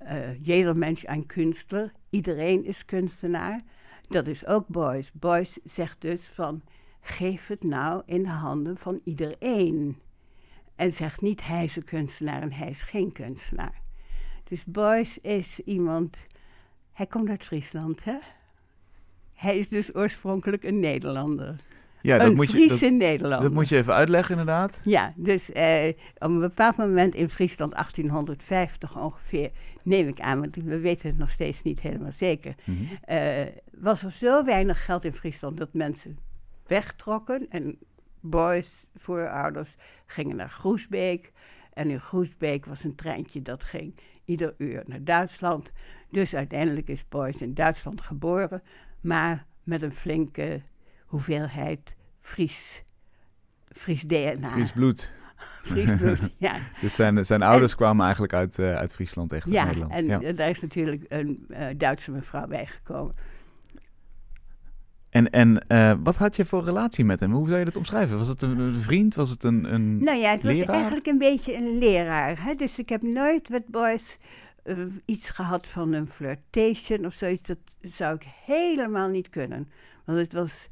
[0.04, 3.64] uh, jeder mens een kunstler, iedereen is kunstenaar.
[4.12, 5.12] Dat is ook Beuys.
[5.14, 6.62] Beuys zegt dus van...
[7.02, 9.98] Geef het nou in de handen van iedereen.
[10.76, 13.82] En zegt niet hij is een kunstenaar en hij is geen kunstenaar.
[14.44, 16.18] Dus Beuys is iemand...
[16.92, 18.18] Hij komt uit Friesland, hè?
[19.34, 21.62] Hij is dus oorspronkelijk een Nederlander.
[22.02, 23.42] Ja, een dat moet, je, Fries dat, in Nederland.
[23.42, 24.82] dat moet je even uitleggen, inderdaad.
[24.84, 25.88] Ja, dus eh,
[26.18, 29.52] op een bepaald moment in Friesland, 1850 ongeveer,
[29.84, 32.84] neem ik aan, want we weten het nog steeds niet helemaal zeker, Mhm.
[33.02, 33.46] eh,
[33.78, 36.18] was er zo weinig geld in Friesland dat mensen
[36.68, 37.48] wegtrokken.
[37.50, 37.78] En
[38.20, 41.32] boys, voorouders, gingen naar Groesbeek.
[41.74, 45.72] En in Groesbeek was een treintje dat ging ieder uur naar Duitsland.
[46.10, 48.62] Dus uiteindelijk is Boys in Duitsland geboren,
[49.02, 50.62] maar met een flinke
[51.12, 52.84] hoeveelheid Fries,
[53.72, 54.48] Fries DNA.
[54.48, 55.12] Fries bloed.
[55.64, 56.56] Fries bloed, ja.
[56.82, 59.92] Dus zijn, zijn ouders kwamen eigenlijk uit, eh, uit Friesland, echt uit Ja, Nederland.
[59.92, 60.22] en ja.
[60.22, 63.16] eh, daar is natuurlijk een eh, Duitse mevrouw bijgekomen.
[65.10, 65.66] En, en
[66.04, 67.32] wat had je voor relatie met hem?
[67.32, 68.18] Hoe zou je dat omschrijven?
[68.18, 69.16] Was het een, vriend?
[69.16, 72.44] Was het een, een Nou ja, het was eigenlijk een beetje een leraar.
[72.44, 72.54] Hè?
[72.54, 74.18] Dus ik heb nooit met boys
[75.06, 77.42] iets gehad van een flirtation of zoiets.
[77.42, 79.70] Dat zou ik helemaal niet kunnen.
[80.06, 80.70] Want het was,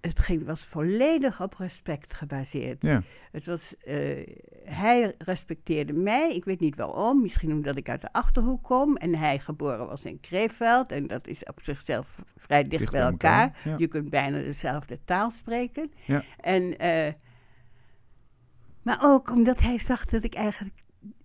[0.00, 2.82] het ging, was volledig op respect gebaseerd.
[2.82, 3.02] Ja.
[3.32, 4.26] Het was, eh,
[4.64, 7.22] hij respecteerde mij, ik weet niet waarom.
[7.22, 10.92] Misschien omdat ik uit de Achterhoek kom en hij geboren was in Kreeveld.
[10.92, 13.42] En dat is op zichzelf vrij dicht, Dicht bij elkaar.
[13.42, 13.74] elkaar, ja.
[13.78, 15.92] Je kunt bijna dezelfde taal spreken.
[16.04, 16.22] Ja.
[16.40, 17.12] En, eh,
[18.82, 20.74] maar ook omdat hij zag dat ik eigenlijk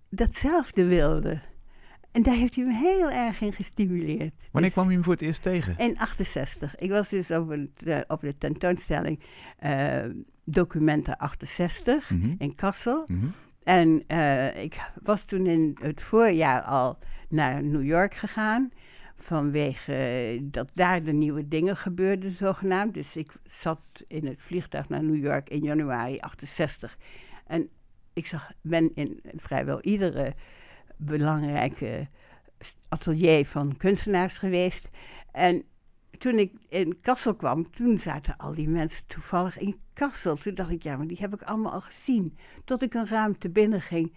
[0.10, 1.40] datzelfde wilde.
[2.14, 4.34] En daar heeft hij me heel erg in gestimuleerd.
[4.52, 5.78] Wanneer Dus- kwam je hem voor het eerst tegen?
[5.78, 6.76] in 68.
[6.76, 9.20] Ik was dus op, het, eh, op de tentoonstelling
[9.60, 10.06] eh,
[10.44, 12.36] Documenten 68 Mhm.
[12.38, 13.04] in Kassel.
[13.08, 13.26] Mhm.
[13.64, 16.96] En eh, ik was toen in het voorjaar al
[17.30, 18.72] naar New York gegaan.
[19.16, 22.94] Vanwege dat daar de nieuwe dingen gebeurden, zogenaamd.
[22.94, 26.98] Dus ik zat in het vliegtuig naar New York in januari 68.
[27.48, 27.70] En
[28.14, 30.34] ik zag, ben in vrijwel iedere
[31.06, 32.08] belangrijke
[32.90, 34.90] atelier van kunstenaars geweest.
[35.32, 35.64] En
[36.18, 40.36] toen ik in Kassel kwam, toen zaten al die mensen toevallig in Kassel.
[40.36, 42.38] Toen dacht ik, ja, maar die heb ik allemaal al gezien.
[42.66, 44.14] Tot ik een ruimte binnen ging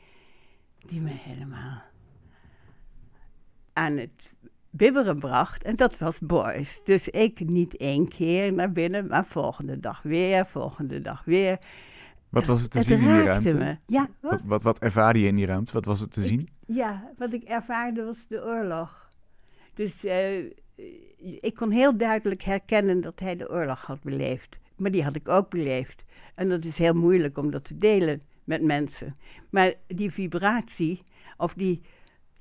[0.86, 1.82] die me helemaal
[3.72, 4.34] aan het
[4.70, 5.62] bibberen bracht.
[5.62, 6.80] En dat was Boys.
[6.84, 11.58] Dus ik niet één keer naar binnen, maar volgende dag weer, volgende dag weer.
[12.28, 13.54] Wat was het te het zien in die ruimte?
[13.54, 13.76] Me.
[13.86, 14.32] Ja, wat?
[14.32, 15.72] Wat, wat, wat ervaarde je in die ruimte?
[15.72, 16.48] Wat was het te zien?
[16.66, 19.10] Ja, wat ik ervaarde was de oorlog.
[19.74, 20.44] Dus eh,
[21.40, 24.58] ik kon heel duidelijk herkennen dat hij de oorlog had beleefd.
[24.76, 26.04] Maar die had ik ook beleefd.
[26.34, 29.16] En dat is heel moeilijk om dat te delen met mensen.
[29.50, 31.02] Maar die vibratie,
[31.36, 31.80] of die,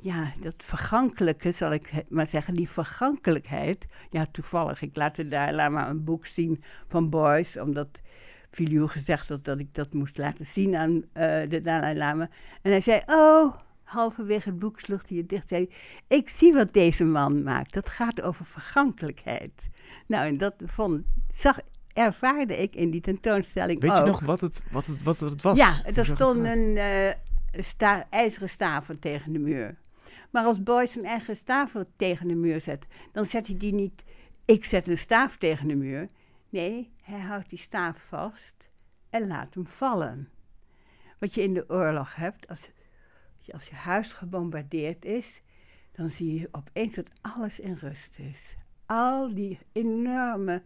[0.01, 3.85] ja, dat vergankelijke, zal ik maar zeggen, die vergankelijkheid.
[4.09, 8.01] Ja, toevallig, ik laat de Dalai Lama een boek zien van Boys, omdat
[8.49, 12.29] Filiu gezegd had dat ik dat moest laten zien aan eh, de Dalai Lama.
[12.61, 13.55] En hij zei, oh,
[13.85, 15.47] halverwege het boek sloeg hij het dicht.
[15.47, 15.69] Zei,
[16.07, 17.73] ik zie wat deze man maakt.
[17.73, 19.69] Dat gaat over vergankelijkheid.
[20.07, 21.59] Nou, en dat vond, zag,
[21.93, 23.97] ervaarde ik in die tentoonstelling Weet ook.
[23.97, 25.57] je nog wat het, wat het, wat het was?
[25.57, 25.93] Ja, er
[26.75, 27.17] eruit?
[27.51, 29.77] eh, sta- ijzeren staven tegen de muur.
[30.31, 34.03] Maar als Boy zijn eigen staven tegen de muur zet, dan zet hij die niet...
[34.45, 36.07] Ik zet een staaf tegen de muur.
[36.49, 38.53] Nee, hij houdt die staaf vast
[39.09, 40.29] en laat hem vallen.
[41.19, 42.59] Wat je in de oorlog hebt, als,
[43.53, 45.41] als je huis gebombardeerd is,
[45.91, 48.55] dan zie je opeens dat alles in rust is.
[48.85, 50.63] Al die enorme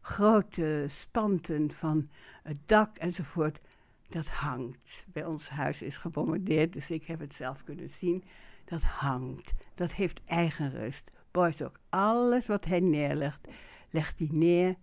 [0.00, 2.08] grote spanten van
[2.42, 3.60] het dak enzovoort,
[4.08, 5.04] dat hangt.
[5.06, 8.24] Bij ons huis is gebombardeerd, dus ik heb het zelf kunnen zien.
[8.64, 9.52] Dat hangt.
[9.74, 11.10] Dat heeft eigen rust.
[11.30, 11.78] Boys ook.
[11.88, 13.48] Alles wat hij neerlegt,
[13.90, 14.76] legt hij neer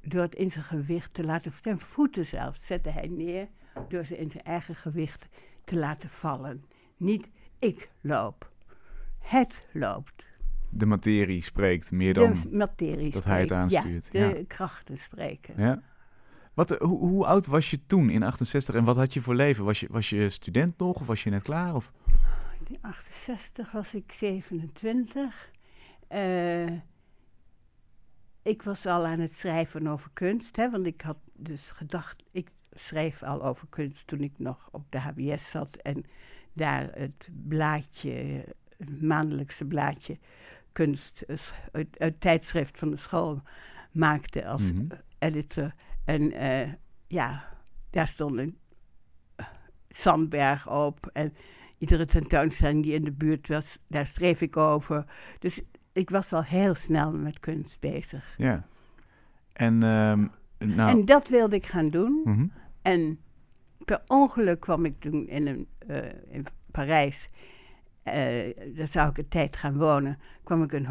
[0.00, 1.52] door het in zijn gewicht te laten...
[1.62, 3.48] Zijn voeten zelfs zette hij neer
[3.88, 5.28] door ze in zijn eigen gewicht
[5.64, 6.64] te laten vallen.
[6.96, 8.50] Niet ik loop.
[9.18, 10.26] Het loopt.
[10.70, 12.34] De materie spreekt meer dan...
[12.42, 13.62] de materie dat hij het spreekt.
[13.62, 14.44] aanstuurt, Ja, de ja.
[14.46, 15.54] krachten spreken.
[15.56, 15.82] Ja.
[16.54, 19.34] Wat, eh, hoe, hoe oud was je toen in 68 en wat had je voor
[19.34, 19.64] leven?
[19.64, 21.74] Was je, was je student nog of was je net klaar?
[21.74, 21.92] Of?
[22.68, 25.50] In 68 was ik 27.
[26.08, 26.72] Eh,
[28.42, 32.48] ik was al aan het schrijven over kunst, hè, want ik had dus gedacht, ik
[32.74, 36.04] schreef al over kunst toen ik nog op de HBS zat en
[36.52, 38.44] daar het blaadje,
[38.78, 40.18] het maandelijkse blaadje
[40.72, 41.36] kunst, eh,
[41.72, 43.42] het, het tijdschrift van de school
[43.94, 45.74] maakte als eh, editor.
[46.04, 46.72] En eh,
[47.06, 47.44] ja,
[47.90, 48.58] daar stond een
[49.36, 49.46] eh,
[49.88, 51.34] Sandberg op en
[51.78, 55.04] iedere tentoonstelling die in de buurt was, daar schreef ik over.
[55.38, 55.60] Dus
[55.92, 58.34] ik was al heel snel met kunst bezig.
[58.36, 58.66] Ja.
[59.52, 60.26] En ehm,
[60.58, 60.90] nou...
[60.90, 62.20] En dat wilde ik gaan doen.
[62.24, 62.46] mhm.
[62.84, 63.20] En
[63.84, 67.28] per ongeluk kwam ik toen in, een, eh, in Parijs.
[68.02, 70.18] eh, daar zou ik een tijd gaan wonen.
[70.42, 70.86] kwam ik een,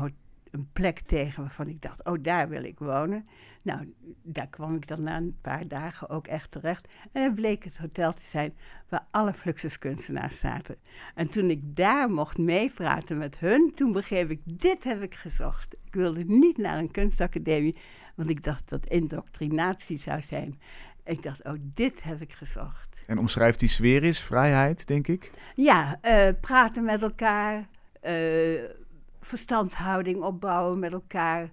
[0.52, 3.28] een plek tegen waarvan ik dacht, oh, daar wil ik wonen.
[3.64, 6.88] Nou, daar kwam ik dan na een paar dagen ook echt terecht.
[7.12, 8.54] En het bleek het hotel te zijn
[8.90, 10.76] waar alle Fluxuskunstenaars zaten.
[11.16, 15.76] En toen ik daar mocht meepraten met hun, toen begreep ik, dit heb ik gezocht.
[15.84, 17.78] Ik wilde niet naar een kunstacademie,
[18.16, 20.56] want ik dacht dat indoctrinatie zou zijn.
[21.06, 23.02] Ik dacht, oh, dit heb ik gezocht.
[23.06, 25.32] En omschrijft die sfeer is vrijheid, denk ik?
[25.56, 27.68] Ja, uh, praten met elkaar,
[28.04, 28.64] uh,
[29.22, 31.50] verstandhouding opbouwen met elkaar.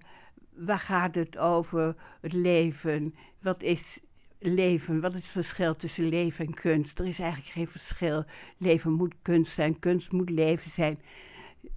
[0.49, 1.95] Waar gaat het over?
[2.21, 3.15] Het leven.
[3.41, 3.99] Wat is
[4.39, 5.01] leven?
[5.01, 6.99] Wat is het verschil tussen leven en kunst?
[6.99, 8.25] Er is eigenlijk geen verschil.
[8.57, 10.99] Leven moet kunst zijn, kunst moet leven zijn.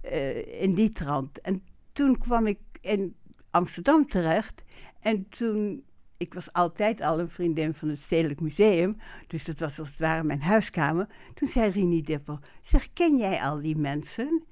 [0.03, 1.41] Uh, in die trant.
[1.41, 3.15] En toen kwam ik in
[3.49, 4.63] Amsterdam terecht.
[4.99, 5.83] En toen
[6.25, 8.97] ik was altijd al een vriendin van het Stedelijk Museum.
[9.27, 11.07] Dus dat was als het ware mijn huiskamer.
[11.33, 14.43] Toen zei Rini Dipper, zeg, ken jij al die mensen?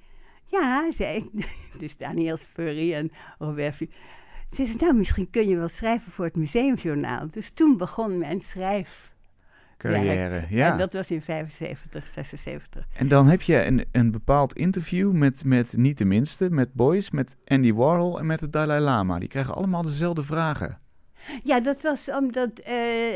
[0.46, 1.46] Ja, zei ik.
[1.80, 3.88] Dus Daniel Spurry en Robert Ze
[4.52, 7.30] zei, nou, misschien kun je wel schrijven voor het museumjournaal.
[7.30, 9.12] Dus toen begon mijn schrijf...
[9.78, 10.72] Carrière, ja.
[10.72, 12.88] En dat was in 75, 76.
[12.94, 17.12] En dan heb je een, een bepaald interview met, met niet de minste, met Boys,
[17.12, 19.20] met Andy Warhol en met de Dalai Lama.
[19.20, 20.82] Die krijgen allemaal dezelfde vragen.
[21.44, 23.16] Ja, dat was omdat uh,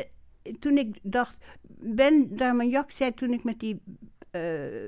[0.60, 1.38] toen ik dacht,
[1.80, 3.82] Ben Darmanjak zei toen ik met die
[4.32, 4.42] uh,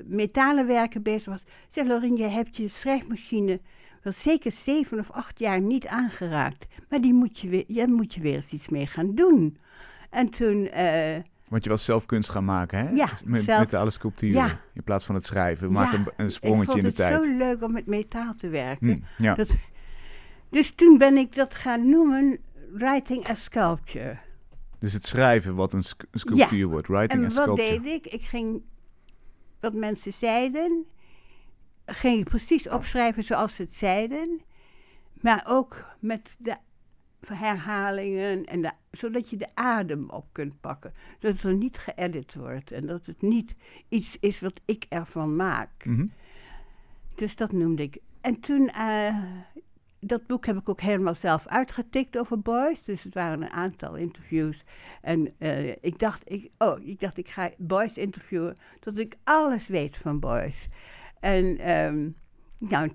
[0.04, 3.60] metalen werken bezig was, zei Lorien, je hebt je schrijfmachine
[4.02, 8.14] wel zeker zeven of acht jaar niet aangeraakt, maar die moet je weer, je moet
[8.14, 9.58] je weer eens iets mee gaan doen.
[10.10, 10.70] En toen...
[10.76, 11.16] Uh,
[11.48, 12.90] want je was zelf kunst gaan maken, hè?
[12.90, 14.42] Ja, met zelf, metalen sculpturen.
[14.42, 14.60] Ja.
[14.74, 15.66] In plaats van het schrijven.
[15.66, 17.10] We maken een, een, sprongetje in de tijd.
[17.10, 19.04] Ik vond het zo leuk om met metaal te werken.
[19.16, 19.34] Hm, ja.
[19.34, 19.48] Dat,
[20.50, 22.38] dus toen ben ik dat gaan noemen
[22.72, 24.18] writing a sculpture.
[24.78, 26.66] Dus het schrijven wat een, sc een sculptuur ja.
[26.66, 27.72] wordt, writing en a sculpture.
[27.72, 28.12] wat deed ik?
[28.12, 28.62] Ik ging
[29.60, 30.86] wat mensen zeiden,
[31.86, 34.40] ging ik precies opschrijven zoals ze het zeiden.
[35.20, 36.56] Maar ook met de
[37.26, 40.92] herhalingen, en de, zodat je de adem op kunt pakken.
[41.18, 43.54] Dat het er niet geëdit wordt en dat het niet
[43.88, 45.84] iets is wat ik ervan maak.
[45.84, 46.12] Mm -hmm.
[47.14, 47.98] Dus dat noemde ik.
[48.20, 49.16] En toen, uh,
[50.00, 52.82] dat boek heb ik ook helemaal zelf uitgetikt over Boys.
[52.82, 54.64] Dus het waren een aantal interviews.
[55.00, 59.66] En uh, ik, dacht, ik, oh, ik dacht, ik ga Boys interviewen tot ik alles
[59.66, 60.68] weet van Boys.
[61.20, 62.16] En um,
[62.58, 62.90] nou,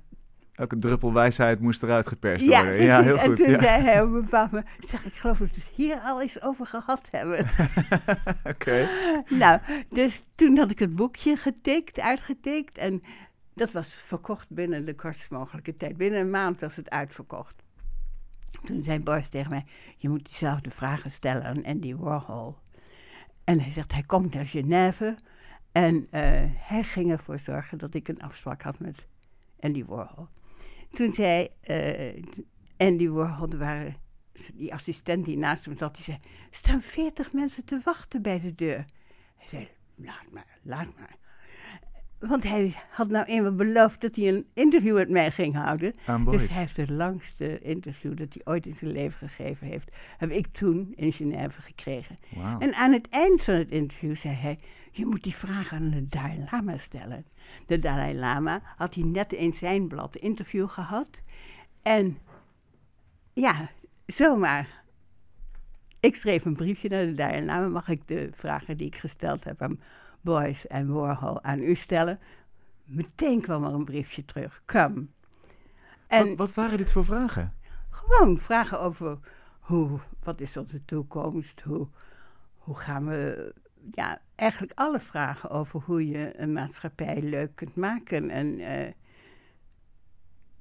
[0.55, 2.83] Elke druppel wijsheid moest eruit geperst ja, worden.
[2.83, 3.35] Ja, heel en goed.
[3.35, 3.59] toen ja.
[3.59, 6.41] zei hij op een bepaald moment, zeg, ik geloof dat we het hier al eens
[6.41, 7.39] over gehad hebben.
[8.43, 8.49] Oké.
[8.49, 8.87] Okay.
[9.29, 12.77] Nou, dus toen had ik het boekje getikt, uitgetikt.
[12.77, 13.01] En
[13.55, 15.97] dat was verkocht binnen de kortst mogelijke tijd.
[15.97, 17.63] Binnen een maand was het uitverkocht.
[18.65, 19.65] Toen zei Boris tegen mij,
[19.97, 22.57] je moet diezelfde vragen stellen aan Andy Warhol.
[23.43, 25.17] En hij zegt, hij komt naar Genève.
[25.71, 26.07] En uh,
[26.53, 29.07] hij ging ervoor zorgen dat ik een afspraak had met
[29.59, 30.27] Andy Warhol.
[30.89, 32.23] Toen zei uh,
[32.77, 33.95] Andy Warhol, er
[34.53, 36.17] die assistent die naast hem zat, die zei,
[36.51, 38.85] er staan veertig mensen te wachten bij de deur.
[39.35, 41.17] Hij zei, laat maar, laat maar.
[42.27, 45.95] Want hij had nou eenmaal beloofd dat hij een interview met mij ging houden.
[46.29, 49.91] Dus hij heeft het langste interview dat hij ooit in zijn leven gegeven heeft.
[50.17, 52.19] Heb ik toen in Genève gekregen.
[52.29, 52.63] Wow.
[52.63, 54.59] En aan het eind van het interview zei hij:
[54.91, 57.25] Je moet die vraag aan de Dalai Lama stellen.
[57.65, 61.21] De Dalai Lama had hij net in zijn blad interview gehad.
[61.81, 62.17] En
[63.33, 63.69] ja,
[64.05, 64.83] zomaar.
[65.99, 67.67] Ik schreef een briefje naar de Dalai Lama.
[67.67, 69.79] Mag ik de vragen die ik gesteld heb aan
[70.25, 72.19] Boys en Warhol aan u stellen.
[72.83, 74.61] Meteen kwam er een briefje terug.
[74.65, 75.05] Come.
[76.07, 77.53] En wat, wat waren dit voor vragen?
[77.89, 79.17] Gewoon vragen over
[79.59, 81.61] hoe, wat is onze toekomst?
[81.61, 81.87] Hoe,
[82.57, 83.53] hoe gaan we.
[83.91, 88.29] Ja, eigenlijk alle vragen over hoe je een maatschappij leuk kunt maken.
[88.29, 88.91] En, uh,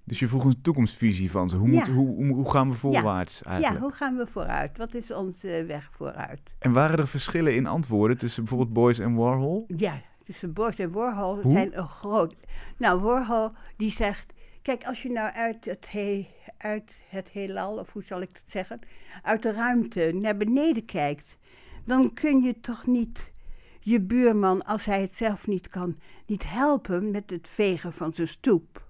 [0.04, 1.56] dus je vroeg een toekomstvisie van ze.
[1.56, 1.92] Hoe, moet, Ja.
[1.92, 3.80] hoe, hoe, gaan we voorwaarts ja, eigenlijk?
[3.80, 4.76] hoe gaan we vooruit?
[4.76, 6.40] Wat is onze weg vooruit?
[6.58, 9.64] En waren er verschillen in antwoorden tussen bijvoorbeeld Boys en Warhol?
[9.76, 11.52] Ja, de Boys en Warhol Hoe?
[11.52, 12.34] zijn een groot.
[12.76, 17.92] Nou, Warhol die zegt: Kijk, als je nou uit het, he, uit het heelal, of
[17.92, 18.80] hoe zal ik dat zeggen,
[19.22, 21.36] uit de ruimte naar beneden kijkt,
[21.84, 23.32] dan kun je toch niet
[23.80, 28.28] je buurman, als hij het zelf niet kan, niet helpen met het vegen van zijn
[28.28, 28.82] stoep.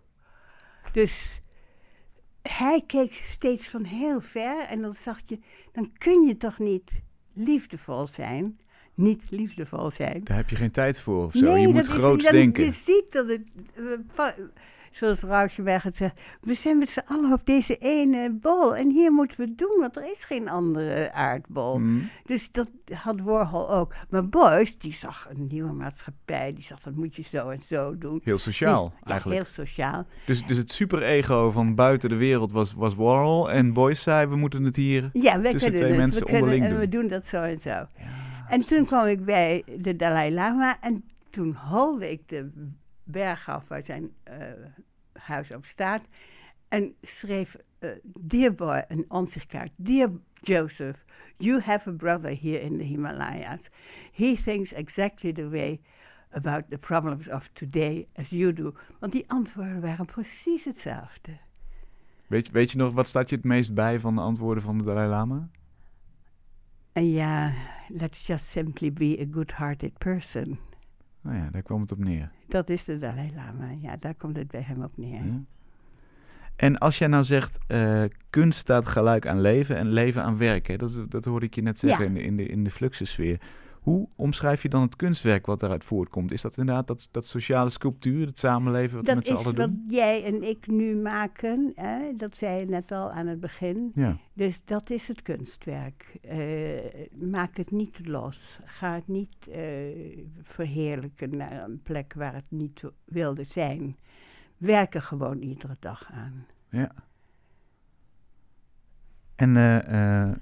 [0.95, 1.41] Dus
[2.43, 5.39] hij keek steeds van heel ver en dan zag je,
[5.73, 6.91] dan kun je toch niet
[7.33, 8.59] liefdevol zijn,
[8.95, 10.25] niet liefdevol zijn.
[10.25, 11.53] Daar heb je geen tijd voor of zo.
[11.53, 12.65] Nee, je moet dan- denken.
[12.65, 13.43] Je ziet dat het.
[14.97, 18.77] Zoals Rauschenberg het zegt, we zijn met z'n allen op deze ene bol.
[18.77, 21.79] En hier moeten we het doen, want er is geen andere aardbol.
[21.79, 22.11] Mm.
[22.25, 23.95] Dus dat had Warhol ook.
[24.09, 26.53] Maar Beuys, die zag een nieuwe maatschappij.
[26.53, 28.21] Die zag, dat moet je zo en zo doen.
[28.25, 29.43] Heel sociaal, Ja, eigenlijk.
[29.43, 30.07] heel sociaal.
[30.27, 33.51] Dus, dus het superego van buiten de wereld was, was Warhol.
[33.51, 35.11] En Boyce zei, we moeten het hier...
[35.13, 35.99] Ja, wij Tussen kunnen twee het.
[35.99, 37.09] mensen we kunnen, onderling en we doen.
[37.09, 37.87] dat zo en zo.
[38.49, 42.51] En toen kwam ik bij de Dalai Lama en toen holde ik de
[43.05, 44.37] berg af waar zijn eh,
[45.12, 46.07] huis op staat.
[46.69, 47.90] En schreef, eh
[48.21, 49.71] Dear boy, een onzichtkaart.
[49.77, 51.05] Dear Joseph,
[51.37, 53.69] you have a brother here in the Himalayas.
[54.12, 55.81] He thinks exactly the way
[56.31, 58.73] about the problems of today as you do.
[59.01, 61.38] Want die antwoorden waren precies hetzelfde.
[62.27, 64.79] Weet, je- weet je nog, wat staat je het meest bij van de antwoorden van
[64.79, 65.49] de Dalai Lama?
[66.93, 67.53] En ja,
[67.88, 70.59] let's just simply be a good-hearted person.
[71.25, 72.31] Nou ja, daar kwam het op neer.
[72.49, 73.71] Dat is de Dalai Lama.
[73.81, 75.25] Ja, daar komt het bij hem op neer.
[75.25, 75.41] Ja.
[76.57, 80.67] En als jij nou zegt, eh, kunst staat gelijk aan leven en leven aan werk.
[80.67, 80.77] Hè?
[80.77, 82.09] Dat, dat hoorde ik je net zeggen Ja.
[82.09, 83.41] in de, in de, in de fluxussfeer.
[83.85, 86.33] Hoe omschrijf je dan het kunstwerk wat daaruit voortkomt?
[86.33, 89.38] Is dat inderdaad dat, dat sociale sculptuur, het samenleven wat we Dat met z'n is
[89.38, 89.85] allen wat doen?
[89.88, 91.73] jij en ik nu maken.
[91.75, 92.16] Hè?
[92.16, 93.90] Dat zei je net al aan het begin.
[93.94, 94.16] Ja.
[94.33, 96.16] Dus dat is het kunstwerk.
[96.23, 98.59] Eh, maak het niet los.
[98.64, 99.61] Ga het niet eh,
[100.42, 103.97] verheerlijken naar een plek waar het niet wilde zijn.
[104.57, 106.47] Werk er gewoon iedere dag aan.
[106.68, 106.90] ja.
[109.37, 110.33] En eh,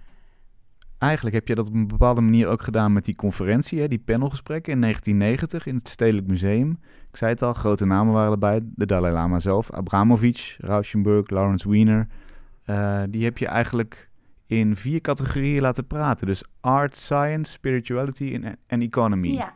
[1.03, 3.99] eigenlijk heb je dat op een bepaalde manier ook gedaan met die conferentie, hè, die
[3.99, 6.79] panelgesprekken in 1990 in het Stedelijk Museum.
[7.11, 8.61] Ik zei het al, grote namen waren erbij.
[8.62, 12.07] De Dalai Lama zelf, Abramovic, Rauschenberg, Lawrence Wiener.
[12.65, 14.11] Eh, die heb je eigenlijk
[14.47, 16.27] in vier categorieën laten praten.
[16.27, 19.29] Dus art, science, spirituality en, economy.
[19.29, 19.55] Ja,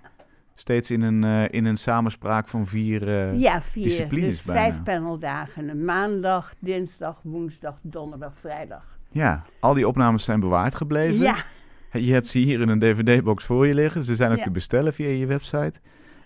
[0.54, 3.08] Steeds in een, eh, in een samenspraak van vier...
[3.08, 3.82] eh, ja vier.
[3.82, 4.60] disciplines dus bijna.
[4.60, 5.84] vijf paneldagen.
[5.84, 8.95] Maandag, dinsdag, woensdag, donderdag, vrijdag.
[9.16, 11.22] Ja, al die opnames zijn bewaard gebleven.
[11.22, 11.44] Ja,
[11.92, 14.04] Je hebt ze hier in een dvd-box voor je liggen.
[14.04, 14.42] Ze zijn ook Ja.
[14.42, 15.80] te bestellen via je website.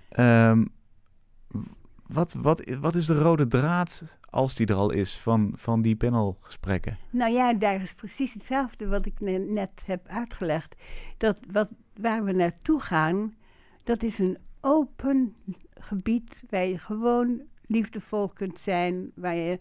[0.09, 0.64] Ehm,
[2.07, 5.96] wat, wat, wat is de rode draad, als die er al is, van, van die
[5.96, 6.98] panelgesprekken?
[7.11, 10.74] Nou ja, daar is precies hetzelfde wat ik ne- net heb uitgelegd.
[11.16, 13.33] Dat wat, waar we naartoe gaan,
[13.85, 15.35] dat is een open
[15.74, 19.59] gebied waar je gewoon liefdevol kunt zijn, waar je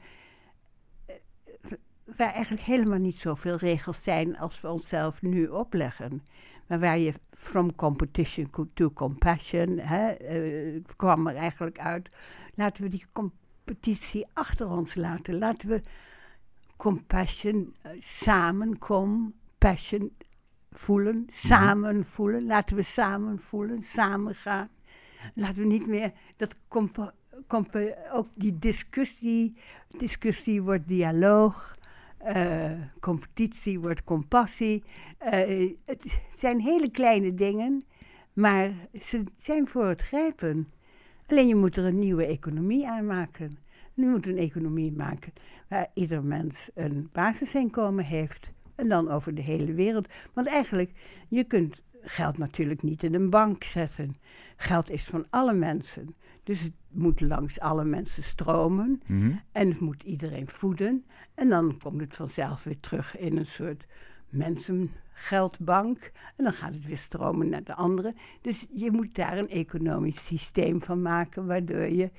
[2.17, 6.24] waar eigenlijk helemaal niet zoveel regels zijn als we onszelf nu opleggen.
[6.67, 12.15] Maar waar je from competition to compassion hè, eh, kwam er eigenlijk uit.
[12.56, 15.38] Laten we die competitie achter ons laten.
[15.38, 15.82] Laten we
[16.78, 20.15] compassion, eh, samen, compassion
[20.72, 22.45] voelen, samen voelen.
[22.45, 24.69] Laten we samen voelen, samen gaan.
[25.34, 26.56] Laten we niet meer dat
[28.12, 29.58] ook die discussie,
[29.98, 31.78] discussie wordt dialoog,
[32.19, 34.84] eh, competitie wordt compassie.
[35.17, 37.84] Eh, het zijn hele kleine dingen,
[38.34, 40.71] maar ze zijn voor het grijpen.
[41.27, 43.58] Alleen je moet er een nieuwe economie aan maken.
[43.93, 45.34] Je moet een economie maken
[45.67, 48.51] waar ieder mens een basisinkomen heeft.
[48.75, 50.08] En dan over de hele wereld.
[50.34, 50.91] Want eigenlijk,
[51.27, 54.17] je kunt geld natuurlijk niet in een bank zetten.
[54.55, 56.15] Geld is van alle mensen.
[56.49, 59.01] Dus het moet langs alle mensen stromen.
[59.07, 59.31] Mhm.
[59.51, 61.05] En het moet iedereen voeden.
[61.33, 63.85] En dan komt het vanzelf weer terug in een soort
[64.29, 66.12] mensengeldbank.
[66.35, 68.15] En dan gaat het weer stromen naar de anderen.
[68.41, 72.09] Dus je moet daar een economisch systeem van maken, waardoor je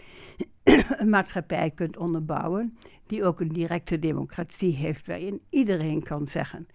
[1.01, 6.67] een maatschappij kunt onderbouwen die ook een directe democratie heeft, waarin iedereen kan zeggen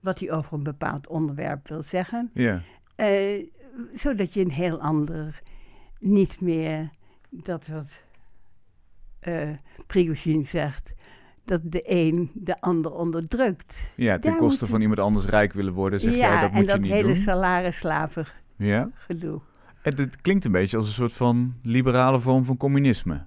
[0.00, 2.30] wat hij over een bepaald onderwerp wil zeggen.
[2.34, 2.62] Ja.
[2.94, 3.44] Eh,
[3.94, 5.42] zodat je een heel ander,
[5.98, 6.90] niet meer
[7.30, 8.02] dat wat
[9.86, 10.92] Prigozhin zegt,
[11.44, 13.92] dat de een de ander onderdrukt.
[13.96, 16.66] ja, ten Daar koste van iemand anders rijk willen worden, zeg jij, dat en moet
[16.66, 17.16] dat je niet hele doen.
[17.16, 18.90] salarisslaven Ja.
[18.94, 19.40] gedoe.
[19.82, 23.26] En het klinkt een beetje als een soort van liberale vorm van communisme.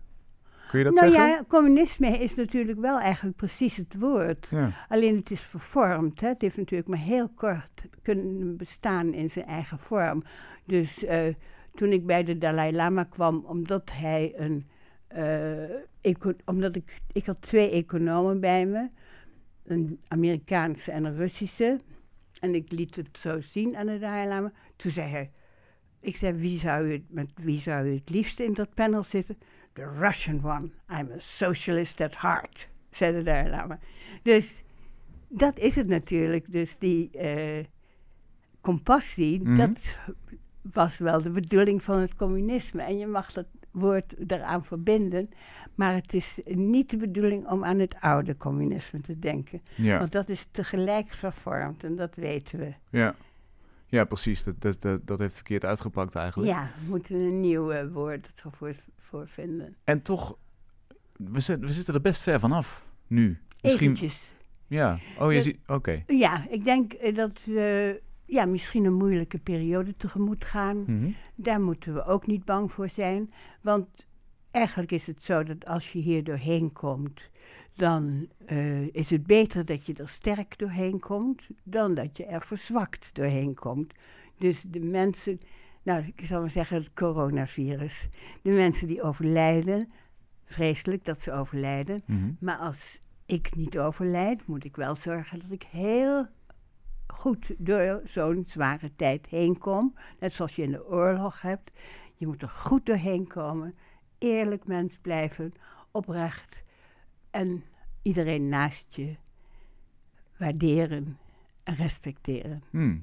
[0.69, 1.29] Kun je dat nou zeggen?
[1.29, 4.47] ja, communisme is natuurlijk wel eigenlijk precies het woord.
[4.49, 4.71] Ja.
[4.89, 6.21] Alleen het is vervormd.
[6.21, 6.27] Hè?
[6.27, 10.23] Het heeft natuurlijk maar heel kort kunnen bestaan in zijn eigen vorm.
[10.65, 11.33] Dus eh,
[11.73, 14.67] toen ik bij de Dalai Lama kwam, omdat hij een.
[15.07, 18.89] eh, omdat ik, ik had twee economen bij me,
[19.63, 21.79] een Amerikaanse en een Russische.
[22.39, 24.51] En ik liet het zo zien aan de Dalai Lama.
[24.75, 25.31] Toen zei hij,
[25.99, 29.37] ik zei, wie zou u, met wie zou u het liefst in dat panel zitten?
[29.73, 30.65] The Russian one.
[30.99, 33.79] I'm a socialist at heart, zei de Dalai Lama.
[34.23, 34.63] Dus
[35.27, 36.51] dat is het natuurlijk.
[36.51, 37.63] Dus die eh,
[38.61, 39.55] compassie, Mhm.
[39.55, 39.97] dat
[40.71, 42.81] was wel de bedoeling van het communisme.
[42.81, 45.29] En je mag dat woord eraan verbinden.
[45.75, 49.61] Maar het is niet de bedoeling om aan het oude communisme te denken.
[49.75, 52.73] Ja, Want dat is tegelijk vervormd en dat weten we.
[52.89, 53.15] ja.
[53.87, 54.43] ja precies.
[54.43, 56.51] Dat, dat, dat, dat heeft verkeerd uitgepakt eigenlijk.
[56.51, 59.75] Ja, we moeten een nieuw eh, woord voor, voor vinden.
[59.83, 60.37] En toch,
[61.17, 63.39] we, zit- we zitten er best ver vanaf nu.
[63.61, 64.33] Misschien, Eventjes.
[64.67, 64.97] ja.
[65.19, 66.03] Oh, je ziet, oké.
[66.07, 68.01] Ja, ik denk eh, dat we
[68.33, 70.83] ja, misschien een moeilijke periode tegemoet gaan.
[70.87, 71.09] Mhm.
[71.35, 73.33] Daar moeten we ook niet bang voor zijn.
[73.61, 73.87] Want
[74.51, 77.29] eigenlijk is het zo dat als je hier doorheen komt,
[77.75, 82.41] dan eh, is het beter dat je er sterk doorheen komt, dan dat je er
[82.41, 83.93] verzwakt doorheen komt.
[84.37, 85.39] Dus de mensen,
[85.83, 88.07] nou ik zal maar zeggen het coronavirus,
[88.41, 89.91] de mensen die overlijden,
[90.45, 92.01] vreselijk dat ze overlijden.
[92.05, 92.31] Mhm.
[92.39, 96.27] Maar als ik niet overlijd, moet ik wel zorgen dat ik heel
[97.07, 99.95] goed door zo'n zware tijd heen kom.
[100.19, 101.71] Net zoals je in de oorlog hebt.
[102.15, 103.75] Je moet er goed doorheen komen.
[104.17, 105.53] Eerlijk mens blijven.
[105.91, 106.63] Oprecht.
[107.31, 107.63] En
[108.01, 109.15] iedereen naast je
[110.37, 111.17] waarderen
[111.63, 112.63] en respecteren.
[112.69, 113.01] Hmm.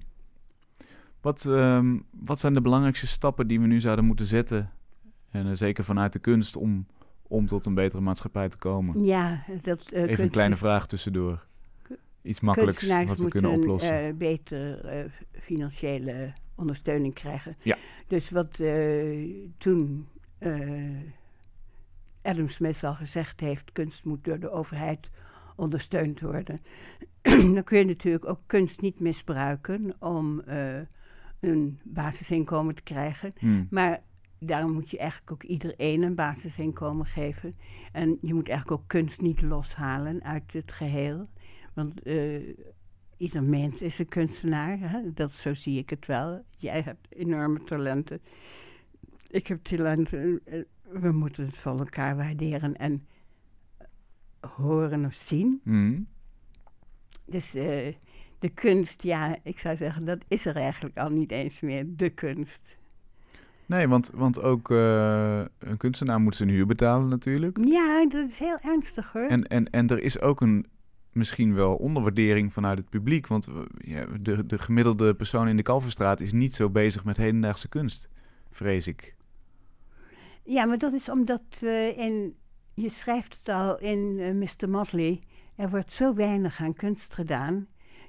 [1.20, 4.70] Wat, ehm, wat zijn de belangrijkste stappen die we nu zouden moeten zetten?
[5.30, 6.86] En eh, zeker vanuit de kunst om,
[7.22, 9.04] om tot een betere maatschappij te komen.
[9.04, 11.46] Ja, dat eh, Even een kleine vraag tussendoor.
[12.22, 14.06] Iets makkelijks wat we kunnen oplossen.
[14.06, 15.04] eh, beter eh,
[15.40, 17.56] financiële ondersteuning krijgen.
[17.62, 17.76] Ja.
[18.06, 19.26] Dus wat eh,
[19.58, 20.08] toen
[22.22, 25.10] Adam Smith al gezegd heeft, kunst moet door de overheid
[25.56, 26.58] ondersteund worden.
[27.54, 30.42] Dan kun je natuurlijk ook kunst niet misbruiken om
[31.40, 33.32] een basisinkomen te krijgen.
[33.38, 33.66] Hmm.
[33.70, 34.02] Maar
[34.40, 37.56] daarom moet je eigenlijk ook iedereen een basisinkomen geven.
[37.92, 41.28] En je moet eigenlijk ook kunst niet loshalen uit het geheel.
[41.80, 42.56] Want eh,
[43.16, 44.78] ieder mens is een kunstenaar.
[44.80, 45.12] Hè?
[45.12, 46.44] Dat, zo zie ik het wel.
[46.56, 48.20] Jij hebt enorme talenten.
[49.30, 50.40] Ik heb talenten.
[50.44, 50.60] eh,
[51.00, 53.06] We moeten het van elkaar waarderen en
[54.40, 55.60] horen of zien.
[55.64, 56.06] Hmm.
[57.24, 57.94] Dus eh,
[58.38, 62.10] de kunst, ja, ik zou zeggen, dat is er eigenlijk al niet eens meer, de
[62.10, 62.78] kunst.
[63.66, 67.58] Nee, want, want ook eh, een kunstenaar moet zijn huur betalen natuurlijk.
[67.64, 69.26] Ja, dat is heel ernstig hoor.
[69.26, 70.66] En, en, en er is ook een
[71.12, 73.26] misschien wel onderwaardering vanuit het publiek.
[73.26, 77.16] Want eh, ja, de, de gemiddelde persoon in de Kalverstraat is niet zo bezig met
[77.16, 78.08] hedendaagse kunst,
[78.50, 79.14] vrees ik.
[80.44, 82.34] Ja, maar dat is omdat we in,
[82.74, 84.68] je schrijft het al in eh, Mr.
[84.68, 85.20] Motley,
[85.56, 87.66] er wordt zo weinig aan kunst gedaan.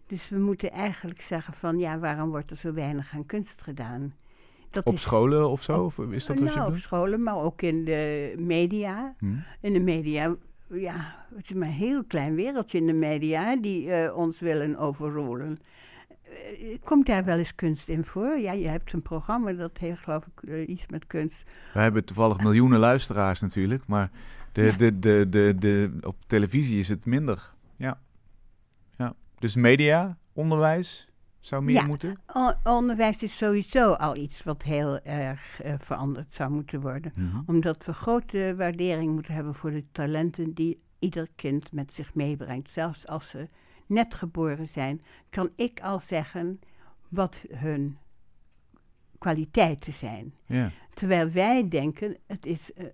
[0.07, 4.13] Dus we moeten eigenlijk zeggen van, ja, waarom wordt er zo weinig aan kunst gedaan?
[4.69, 5.83] Dat Op is- scholen of zo?
[5.83, 9.15] op- Of is dat wat je nou, op scholen, maar ook in de media.
[9.19, 9.35] Hm?
[9.61, 10.35] In de media,
[10.73, 14.77] ja, het is maar een heel klein wereldje in de media die eh, ons willen
[14.77, 15.57] overrolen.
[16.23, 18.37] Eh, komt daar wel eens kunst in voor?
[18.37, 21.51] Ja, je hebt een programma dat heeft geloof ik eh, iets met kunst.
[21.73, 24.11] We hebben toevallig miljoenen luisteraars natuurlijk, maar
[24.51, 24.71] de, Ja.
[24.71, 27.53] de, de, de, de, op televisie is het minder.
[27.75, 27.99] Ja.
[28.97, 29.13] ja.
[29.35, 31.07] Dus media, onderwijs
[31.41, 31.85] zou meer Ja.
[31.85, 32.19] moeten.
[32.63, 37.11] Onderwijs is sowieso al iets wat heel erg eh, veranderd zou moeten worden.
[37.45, 42.69] Omdat we grote waardering moeten hebben voor de talenten die ieder kind met zich meebrengt.
[42.69, 43.47] Zelfs als ze
[43.85, 46.59] net geboren zijn, kan ik al zeggen
[47.09, 47.97] wat hun
[49.17, 50.33] kwaliteiten zijn.
[50.93, 52.85] Terwijl wij denken, het is eh,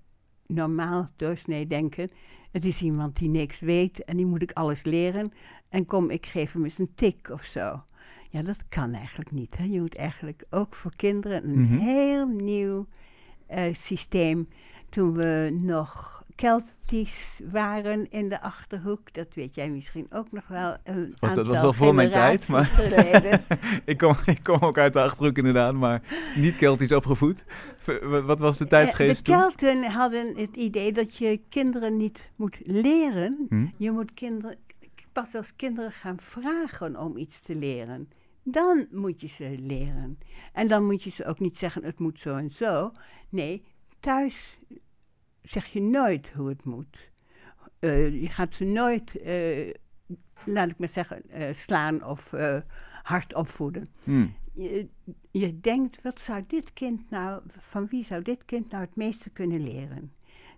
[0.48, 2.10] normaal doorsnee denken,
[2.52, 5.32] het is iemand die niks weet en die moet ik alles leren.
[5.70, 7.84] En kom, ik geef hem eens een tik of zo.
[8.30, 9.58] Ja, dat kan eigenlijk niet.
[9.58, 9.64] Hè?
[9.64, 11.78] Je moet eigenlijk ook voor kinderen een Mhm.
[11.78, 12.88] heel nieuw
[13.48, 14.48] eh, systeem.
[14.90, 20.76] Toen we nog Keltisch waren in de Achterhoek, dat weet jij misschien ook nog wel.
[20.84, 23.44] Een dat was wel voor mijn tijd, geleden.
[23.86, 26.02] ik, kom, ik kom ook uit de Achterhoek inderdaad, maar
[26.36, 27.46] niet Keltisch opgevoed.
[28.26, 29.42] Wat was de tijdsgeest Eh, De?
[29.42, 33.46] Kelten hadden het idee dat je kinderen niet moet leren.
[33.50, 33.66] Hm?
[33.78, 34.56] Je moet kinderen,
[35.22, 38.10] pas als kinderen gaan vragen om iets te leren.
[38.44, 40.20] Dan moet je ze leren.
[40.54, 42.92] En dan moet je ze ook niet zeggen, het moet zo en zo.
[43.30, 43.64] Nee,
[44.00, 44.60] thuis
[45.42, 47.12] zeg je nooit hoe het moet.
[47.80, 49.74] Eh, je gaat ze nooit, eh,
[50.46, 52.32] laat ik maar zeggen, eh, slaan of
[53.04, 53.90] hard opvoeden.
[54.04, 54.28] Hm.
[54.54, 54.88] Je,
[55.32, 59.30] je denkt, wat zou dit kind nou, van wie zou dit kind nou het meeste
[59.30, 60.12] kunnen leren?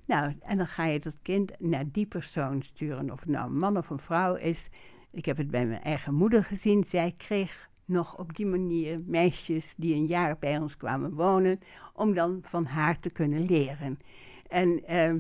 [0.10, 3.12] Nou, en dan ga je dat kind naar die persoon sturen.
[3.12, 4.68] Of het nou een man of een vrouw is.
[5.12, 6.84] Ik heb het bij mijn eigen moeder gezien.
[6.84, 11.60] Zij kreeg nog op die manier meisjes die een jaar bij ons kwamen wonen.
[11.94, 13.98] Om dan van haar te kunnen leren.
[14.48, 15.20] En ehm,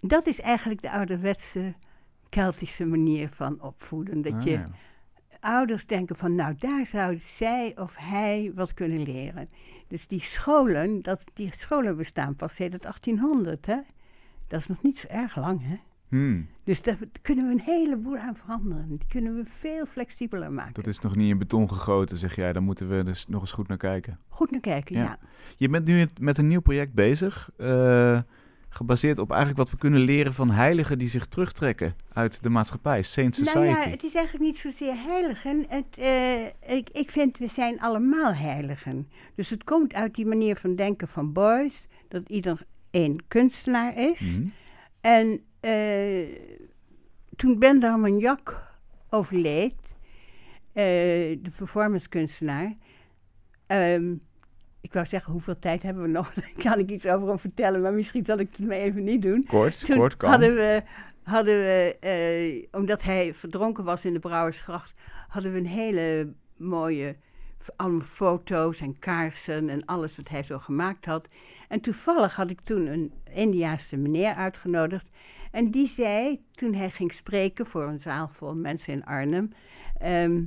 [0.00, 1.74] dat is eigenlijk de ouderwetse
[2.28, 4.22] Keltische manier van opvoeden.
[4.22, 4.68] Dat Ah, je ja.
[5.40, 9.48] ouders denken van, nou daar zou zij of hij wat kunnen leren.
[9.88, 13.78] Dus die scholen, dat, die scholen bestaan pas sinds 1800, hè.
[14.48, 15.76] Dat is nog niet zo erg lang, hè.
[16.08, 16.46] Hmm.
[16.64, 18.88] Dus daar kunnen we een heleboel aan veranderen.
[18.88, 20.72] Die kunnen we veel flexibeler maken.
[20.74, 22.52] Dat is nog niet in beton gegoten, zeg jij.
[22.52, 24.18] Daar moeten we dus nog eens goed naar kijken.
[24.28, 25.02] Goed naar kijken, Ja.
[25.02, 25.18] ja.
[25.56, 27.50] Je bent nu met een nieuw project bezig.
[27.56, 28.20] eh,
[28.70, 33.02] gebaseerd op eigenlijk wat we kunnen leren van heiligen die zich terugtrekken uit de maatschappij.
[33.02, 33.56] Saint Society.
[33.58, 35.64] Nou ja, het is eigenlijk niet zozeer heiligen.
[35.68, 39.08] Het, eh, ik, ik vind, we zijn allemaal heiligen.
[39.34, 44.20] Dus het komt uit die manier van denken van Boys, dat ieder een kunstenaar is.
[44.38, 44.48] Mhm.
[45.00, 46.28] En eh,
[47.36, 48.66] toen Ben Jak
[49.10, 49.74] overleed,
[50.72, 50.84] eh,
[51.42, 52.76] de performancekunstenaar.
[53.66, 54.12] ehm,
[54.80, 56.32] ik wou zeggen, hoeveel tijd hebben we nog?
[56.34, 59.22] Daar kan ik iets over hem vertellen, maar misschien zal ik het maar even niet
[59.22, 59.44] doen.
[59.46, 60.30] Kort, Toen kort kan.
[60.30, 60.82] hadden we,
[61.22, 64.94] hadden we eh, omdat hij verdronken was in de Brouwersgracht,
[65.28, 67.16] hadden we een hele mooie
[67.76, 71.28] allemaal foto's en kaarsen en alles wat hij zo gemaakt had.
[71.68, 75.06] En toevallig had ik toen een Indiaanse meneer uitgenodigd.
[75.50, 79.52] En die zei, toen hij ging spreken voor een zaal vol mensen in Arnhem...
[79.98, 80.44] ehm,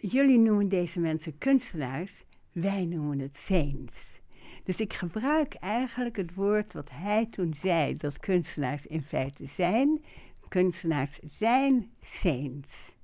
[0.00, 4.20] jullie noemen deze mensen kunstenaars, wij noemen het saints.
[4.64, 10.04] Dus ik gebruik eigenlijk het woord wat hij toen zei, dat kunstenaars in feite zijn.
[10.48, 12.94] Kunstenaars zijn saints.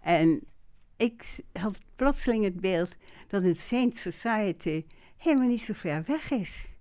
[0.00, 0.42] En
[1.04, 2.96] ik had plotseling het beeld
[3.28, 4.84] dat een saint society
[5.16, 6.72] helemaal niet zo ver weg is.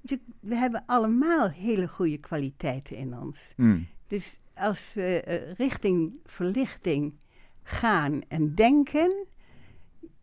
[0.00, 3.38] Dus we hebben allemaal hele goede kwaliteiten in ons.
[3.56, 3.86] Mm.
[4.06, 7.14] Dus als we eh, richting verlichting
[7.62, 9.26] gaan en denken,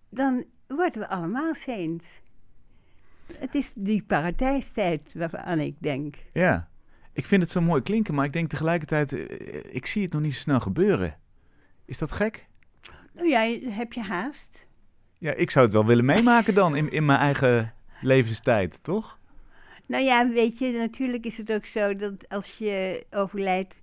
[0.09, 2.21] dan worden we allemaal saints.
[3.33, 6.15] Het is die paradijstijd waaraan ik denk.
[6.33, 6.69] Ja,
[7.13, 10.21] ik vind het zo mooi klinken, maar ik denk tegelijkertijd, eh, ik zie het nog
[10.21, 11.17] niet zo snel gebeuren.
[11.85, 12.48] Is dat gek?
[13.13, 13.39] Nou ja,
[13.69, 14.67] heb je haast?
[15.17, 19.19] Ja, ik zou het wel willen meemaken dan in, in mijn eigen levenstijd, toch?
[19.85, 23.81] Nou ja, weet je, natuurlijk is het ook zo dat als je overlijdt,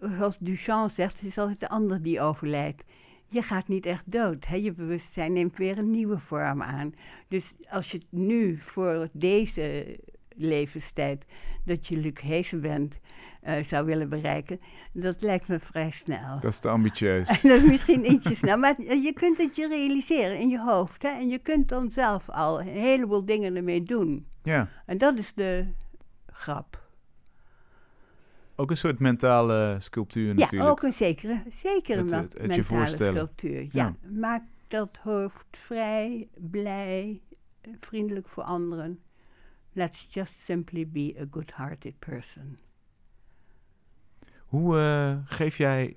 [0.00, 2.82] zoals Duchamp zegt, het is altijd de ander die overlijdt.
[3.26, 4.46] Je gaat niet echt dood.
[4.46, 4.56] Hè?
[4.56, 6.94] Je bewustzijn neemt weer een nieuwe vorm aan.
[7.28, 9.96] Dus als je het nu voor deze
[10.40, 11.24] levenstijd,
[11.64, 12.98] dat je Luc Heesen bent,
[13.40, 14.60] eh, zou willen bereiken,
[14.92, 16.40] dat lijkt me vrij snel.
[16.40, 17.28] Dat is te ambitieus.
[17.42, 21.02] dat is misschien ietsje snel, maar je kunt het je realiseren in je hoofd.
[21.02, 21.08] Hè?
[21.08, 24.26] En je kunt dan zelf al een heleboel dingen ermee doen.
[24.42, 25.66] Ja, En dat is de
[26.26, 26.88] grap.
[28.56, 30.62] ook een soort mentale sculptuur natuurlijk.
[30.62, 33.60] Ja, ook een zekere, zekere Het- me- het- het je mentale sculptuur.
[33.60, 33.68] Ja.
[33.72, 33.94] Ja.
[34.10, 37.20] maak dat hoofd vrij, blij,
[37.60, 38.98] eh, vriendelijk voor anderen.
[39.80, 42.58] Let's just simply be a good-hearted person.
[44.38, 45.96] Hoe eh, geef jij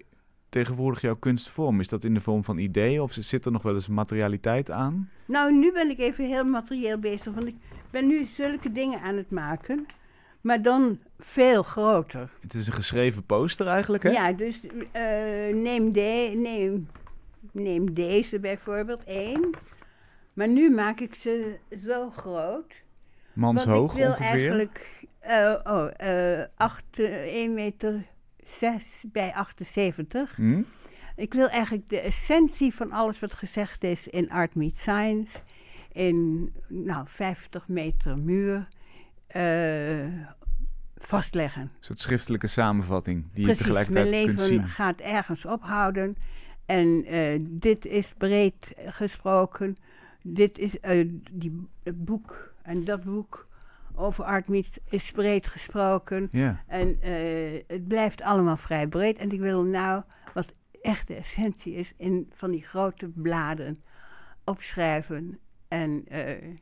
[0.50, 1.80] tegenwoordig jouw kunst vorm?
[1.80, 5.10] Is dat in de vorm van ideeën of zit er nog wel eens materialiteit aan?
[5.26, 7.56] Nou, nu ben ik even heel materieel bezig, want ik
[7.92, 9.86] ben nu zulke dingen aan het maken,
[10.42, 12.30] maar dan veel groter.
[12.42, 14.10] Het is een geschreven poster eigenlijk, hè?
[14.10, 14.60] Ja, dus
[14.92, 15.04] eh,
[15.56, 16.88] neem, de, neem,
[17.52, 19.50] neem deze bijvoorbeeld, één.
[20.34, 22.83] Maar nu maak ik ze zo groot.
[23.34, 24.26] Mans Want hoog ik wil ongeveer.
[24.26, 28.06] eigenlijk eh, oh, eh, acht, eh, 1 meter
[28.60, 30.36] 6 bij 78.
[30.36, 30.62] Hm?
[31.16, 35.38] Ik wil eigenlijk de essentie van alles wat gezegd is in Art Meets Science,
[35.92, 38.68] in nou, 50 meter muur,
[39.28, 40.08] eh,
[40.98, 41.62] vastleggen.
[41.62, 44.68] Een soort schriftelijke samenvatting die je Precies, tegelijkertijd mijn kunt leven zien.
[44.68, 46.16] gaat ergens ophouden.
[46.66, 49.76] En eh, dit is breed gesproken.
[50.22, 53.47] Dit is eh, die, het boek en dat boek
[53.95, 56.28] over Art Meets is breed gesproken.
[56.32, 59.18] Ja, En eh, het blijft allemaal vrij breed.
[59.18, 60.03] En ik wil nou,
[60.34, 60.51] wat
[60.82, 63.78] echt de essentie is, in van die grote bladen
[64.43, 66.55] opschrijven en eh,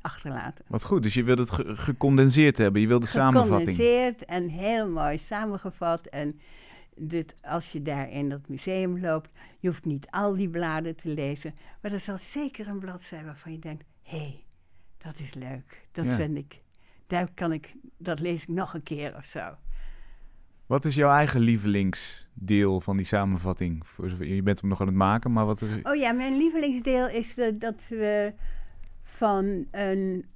[0.00, 0.64] achterlaten.
[0.68, 1.02] wat goed.
[1.02, 2.80] Dus je wilt het ge- gecondenseerd hebben.
[2.80, 3.76] Je wil de samenvatting.
[3.76, 6.06] Gecondenseerd en heel mooi samengevat.
[6.06, 6.40] En
[6.96, 11.08] dit, als je daar in dat museum loopt, je hoeft niet al die bladen te
[11.08, 11.54] lezen.
[11.82, 14.44] Maar er zal zeker een bladzij waarvan je denkt, hé, hey,
[15.02, 15.86] dat is leuk.
[15.92, 16.14] Dat Ja.
[16.14, 16.60] vind ik,
[17.06, 19.56] daar kan ik, dat lees ik nog een keer of zo.
[20.66, 23.84] Wat is jouw eigen lievelingsdeel van die samenvatting?
[24.18, 25.70] Je bent hem nog aan het maken, maar wat is...
[25.82, 28.32] Oh ja, mijn lievelingsdeel is eh, dat we
[29.02, 30.26] van een,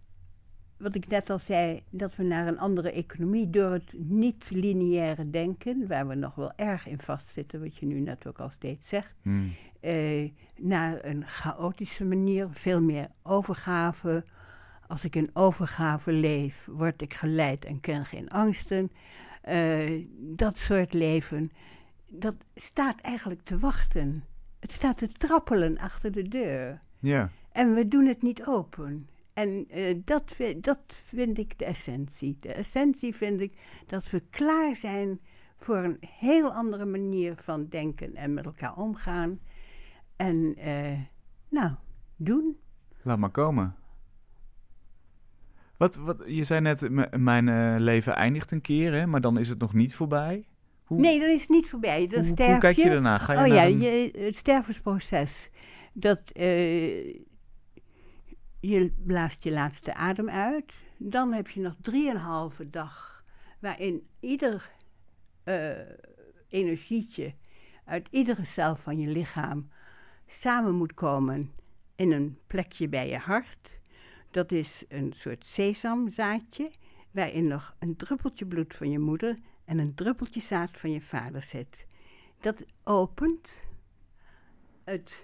[0.77, 5.87] wat ik net al zei, dat we naar een andere economie door het niet-lineaire denken,
[5.87, 9.14] waar we nog wel erg in vastzitten, wat je nu net ook al steeds zegt,
[9.23, 9.45] Hm.
[9.81, 14.25] eh, naar een chaotische manier, veel meer overgave.
[14.87, 18.93] Als ik in overgave leef, word ik geleid en ken geen angsten.
[19.43, 21.51] Eh, dat soort leven
[22.09, 24.24] dat staat eigenlijk te wachten.
[24.61, 26.82] Het staat te trappelen achter de deur.
[26.99, 27.30] Ja.
[27.53, 29.09] En we doen het niet open.
[29.32, 32.37] En uh, dat, dat vind ik de essentie.
[32.41, 35.20] De essentie vind ik dat we klaar zijn
[35.59, 39.41] voor een heel andere manier van denken en met elkaar omgaan.
[40.16, 41.01] En uh,
[41.49, 41.72] nou,
[42.16, 42.57] doen.
[43.03, 43.74] Laat maar komen.
[45.77, 49.49] Wat, wat, je zei net, mijn uh, leven eindigt een keer, hè, maar dan is
[49.49, 50.49] het nog niet voorbij.
[50.85, 52.07] Hoe, nee, dan is het niet voorbij.
[52.07, 53.18] Dan hoe, sterf hoe kijk je daarna?
[53.18, 53.81] Ga je oh naar ja, een...
[53.81, 55.51] je, het stervensproces.
[55.93, 57.14] Dat, uh,
[58.61, 60.72] je blaast je laatste adem uit.
[60.99, 63.24] Dan heb je nog drieënhalve dag
[63.61, 64.70] waarin ieder
[65.45, 65.70] uh,
[66.49, 67.35] energietje
[67.85, 69.68] uit iedere cel van je lichaam
[70.27, 71.53] samen moet komen
[71.97, 73.79] in een plekje bij je hart.
[74.37, 76.70] Dat is een soort sesamzaadje
[77.11, 81.43] waarin nog een druppeltje bloed van je moeder en een druppeltje zaad van je vader
[81.43, 81.87] zit.
[82.41, 83.62] Dat opent.
[84.84, 85.22] Het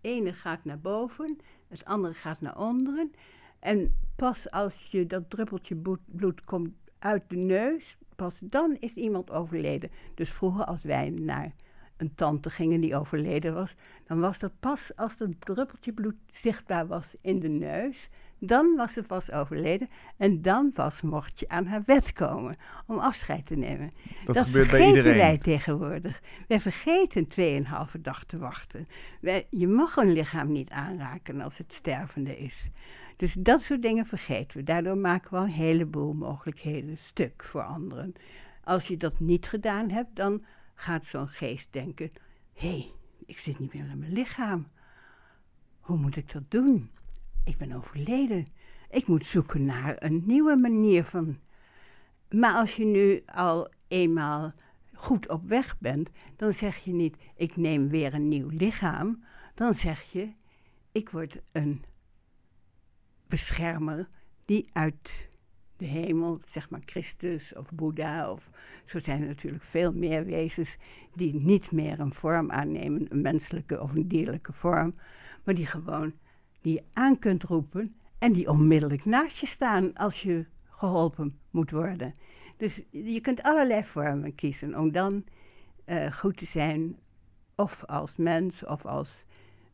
[0.00, 1.38] ene gaat naar boven,
[1.68, 3.12] het andere gaat naar onderen.
[3.58, 5.76] En pas als je dat druppeltje
[6.06, 9.90] bloed, komt uit de neus, pas dan is iemand overleden.
[10.14, 11.54] Dus vroeger als wij naar
[11.96, 13.74] een tante gingen die overleden was,
[14.04, 18.08] dan was dat pas als dat druppeltje bloed zichtbaar was in de neus.
[18.44, 22.98] Dan was ze pas overleden en dan pas mocht je aan haar wet komen om
[22.98, 23.90] afscheid te nemen.
[24.24, 25.18] Dat, dat gebeurt bij vergeten iedereen.
[25.18, 26.22] wij tegenwoordig.
[26.48, 27.28] Wij vergeten
[27.94, 28.88] 2,5 dag te wachten.
[29.20, 32.68] Wij, je mag een lichaam niet aanraken als het stervende is.
[33.16, 34.64] Dus dat soort dingen vergeten we.
[34.64, 38.12] Daardoor maken we al een heleboel mogelijkheden stuk voor anderen.
[38.64, 42.10] Als je dat niet gedaan hebt, dan gaat zo'n geest denken:
[42.52, 42.92] hé, hey,
[43.26, 44.68] ik zit niet meer in mijn lichaam.
[45.80, 46.90] Hoe moet ik dat doen?
[47.44, 48.46] Ik ben overleden.
[48.90, 51.38] Ik moet zoeken naar een nieuwe manier van.
[52.30, 54.52] Maar als je nu al eenmaal
[54.94, 59.24] goed op weg bent, dan zeg je niet: ik neem weer een nieuw lichaam.
[59.54, 60.32] Dan zeg je:
[60.92, 61.84] ik word een
[63.26, 64.08] beschermer
[64.44, 65.28] die uit
[65.76, 68.50] de hemel, zeg maar Christus of Boeddha, of
[68.84, 70.76] zo zijn er natuurlijk veel meer wezens
[71.14, 74.94] die niet meer een vorm aannemen, een menselijke of een dierlijke vorm,
[75.44, 76.12] maar die gewoon
[76.62, 81.70] die je aan kunt roepen en die onmiddellijk naast je staan als je geholpen moet
[81.70, 82.12] worden.
[82.56, 85.24] Dus je kunt allerlei vormen kiezen om dan
[85.86, 86.98] uh, goed te zijn,
[87.56, 89.24] of als mens, of als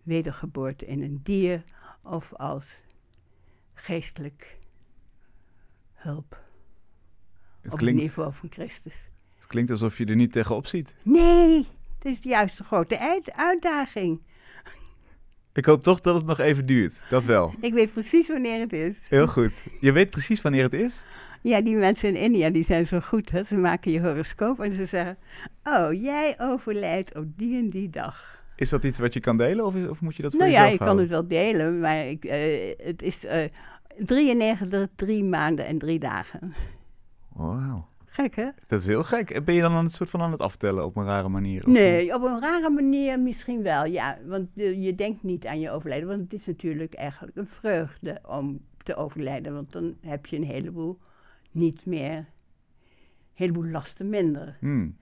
[0.02, 1.64] wedergeboorte in een dier,
[2.02, 2.66] of als
[3.74, 4.58] geestelijk
[5.94, 6.42] hulp.
[7.60, 9.10] Het op klinkt, het niveau van Christus.
[9.34, 10.94] het klinkt alsof je er niet tegenop ziet.
[11.02, 11.66] Nee,
[11.98, 14.22] het is juist een grote uit uitdaging.
[15.58, 17.02] Ik hoop toch dat het nog even duurt.
[17.08, 17.54] Dat wel.
[17.60, 19.06] Ik weet precies wanneer het is.
[19.08, 19.64] Heel goed.
[19.80, 21.04] Je weet precies wanneer het is?
[21.42, 23.30] Ja, die mensen in India die zijn zo goed.
[23.30, 23.44] Hè?
[23.44, 25.18] Ze maken je horoscoop en ze zeggen...
[25.64, 28.42] Oh, jij overlijdt op die en die dag.
[28.56, 30.66] Is dat iets wat je kan delen of, of moet je dat voor nou ja,
[30.66, 33.44] ik kan het wel delen, maar ik, uh, het is uh,
[33.98, 36.54] 93, drie maanden en drie dagen.
[37.32, 37.88] Wauw.
[38.18, 38.48] Gek, hè?
[38.66, 39.44] Dat is heel gek.
[39.44, 41.68] Ben je dan een soort van aan het aftellen op een rare manier?
[41.68, 44.18] Nee, op een rare manier misschien wel, ja.
[44.26, 48.20] Want uh, je denkt niet aan je overlijden, want het is natuurlijk eigenlijk een vreugde
[48.26, 49.54] om te overlijden.
[49.54, 50.98] Want dan heb je een heleboel
[51.50, 52.26] niet meer, een
[53.34, 54.56] heleboel lasten minder.
[54.60, 54.96] Hmm.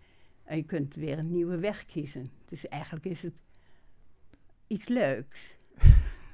[0.45, 2.31] En je kunt weer een nieuwe weg kiezen.
[2.49, 3.35] Dus eigenlijk is het
[4.67, 5.57] iets leuks.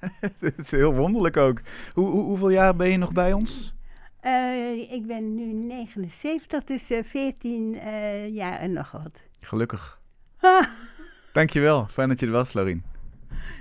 [0.38, 1.60] Het is heel wonderlijk ook.
[1.92, 3.74] Hoe, hoe, hoeveel jaar ben je nog bij ons?
[4.26, 9.22] Uh, ik ben nu 79, dus uh, 14 uh, jaar en nog wat.
[9.40, 10.00] Gelukkig.
[11.32, 11.86] Dankjewel.
[11.86, 12.82] Fijn dat je er was, Larien.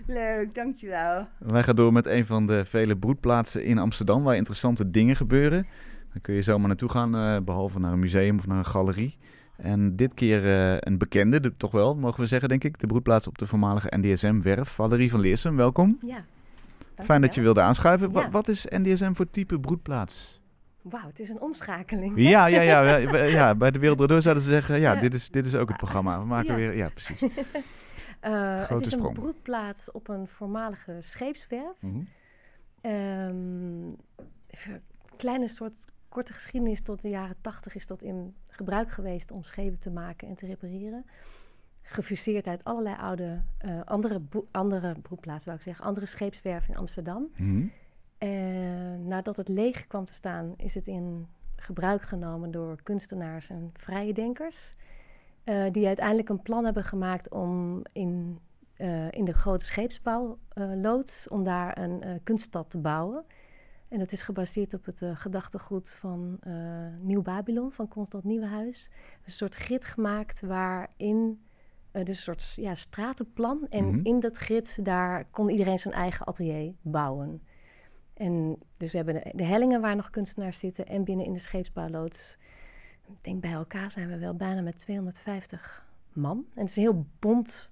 [0.07, 1.27] Leuk, dankjewel.
[1.39, 5.67] Wij gaan door met een van de vele broedplaatsen in Amsterdam waar interessante dingen gebeuren.
[6.11, 9.17] Daar kun je zomaar naartoe gaan, uh, behalve naar een museum of naar een galerie.
[9.57, 12.79] En dit keer uh, een bekende, de, toch wel, mogen we zeggen, denk ik.
[12.79, 14.69] De broedplaats op de voormalige NDSM-werf.
[14.69, 15.97] Valerie van Leersum, welkom.
[16.01, 16.25] Ja.
[16.95, 18.07] Fijn dat je wilde aanschuiven.
[18.07, 18.13] Ja.
[18.13, 20.40] Wat, wat is NDSM voor type broedplaats?
[20.81, 22.13] Wauw, het is een omschakeling.
[22.17, 24.99] Ja, ja, ja, ja, ja bij de Wereld Door zouden ze zeggen, ja, Ja.
[24.99, 26.19] dit, is, dit is ook het programma.
[26.19, 26.55] We maken Ja.
[26.55, 27.21] weer, ja, precies.
[28.25, 29.13] Uh, het is een sprong.
[29.13, 31.81] broedplaats op een voormalige scheepswerf.
[31.81, 32.01] Mhm.
[32.81, 33.87] Ehm,
[34.47, 34.81] even een
[35.17, 36.81] kleine soort korte geschiedenis.
[36.81, 40.45] Tot de jaren tachtig is dat in gebruik geweest om schepen te maken en te
[40.45, 41.05] repareren.
[41.81, 44.21] Gefuseerd uit allerlei oude eh, andere,
[44.51, 45.85] andere broedplaatsen, wou ik zeggen.
[45.85, 47.29] Andere scheepswerven in Amsterdam.
[47.37, 47.65] Mhm.
[48.21, 53.69] En nadat het leeg kwam te staan, is het in gebruik genomen door kunstenaars en
[53.73, 54.75] vrije denkers.
[55.43, 58.39] eh, die uiteindelijk een plan hebben gemaakt om in,
[58.73, 63.25] eh, in de grote scheepsbouwloods, om daar een eh, kunststad te bouwen.
[63.87, 66.39] En dat is gebaseerd op het gedachtegoed van
[66.99, 68.89] Nieuw Babylon, van Constant Nieuwenhuis.
[69.25, 71.41] Een soort grid gemaakt waarin,
[71.93, 73.67] uh, dus een soort ja, stratenplan.
[73.69, 73.99] En Mhm.
[74.05, 77.41] in dat grid, daar kon iedereen zijn eigen atelier bouwen.
[78.21, 81.39] En dus we hebben de, de hellingen waar nog kunstenaars zitten en binnen in de
[81.39, 82.37] scheepsbouwloods.
[83.07, 86.45] Ik denk bij elkaar zijn we wel bijna met 250 man.
[86.53, 87.71] En het is een heel bont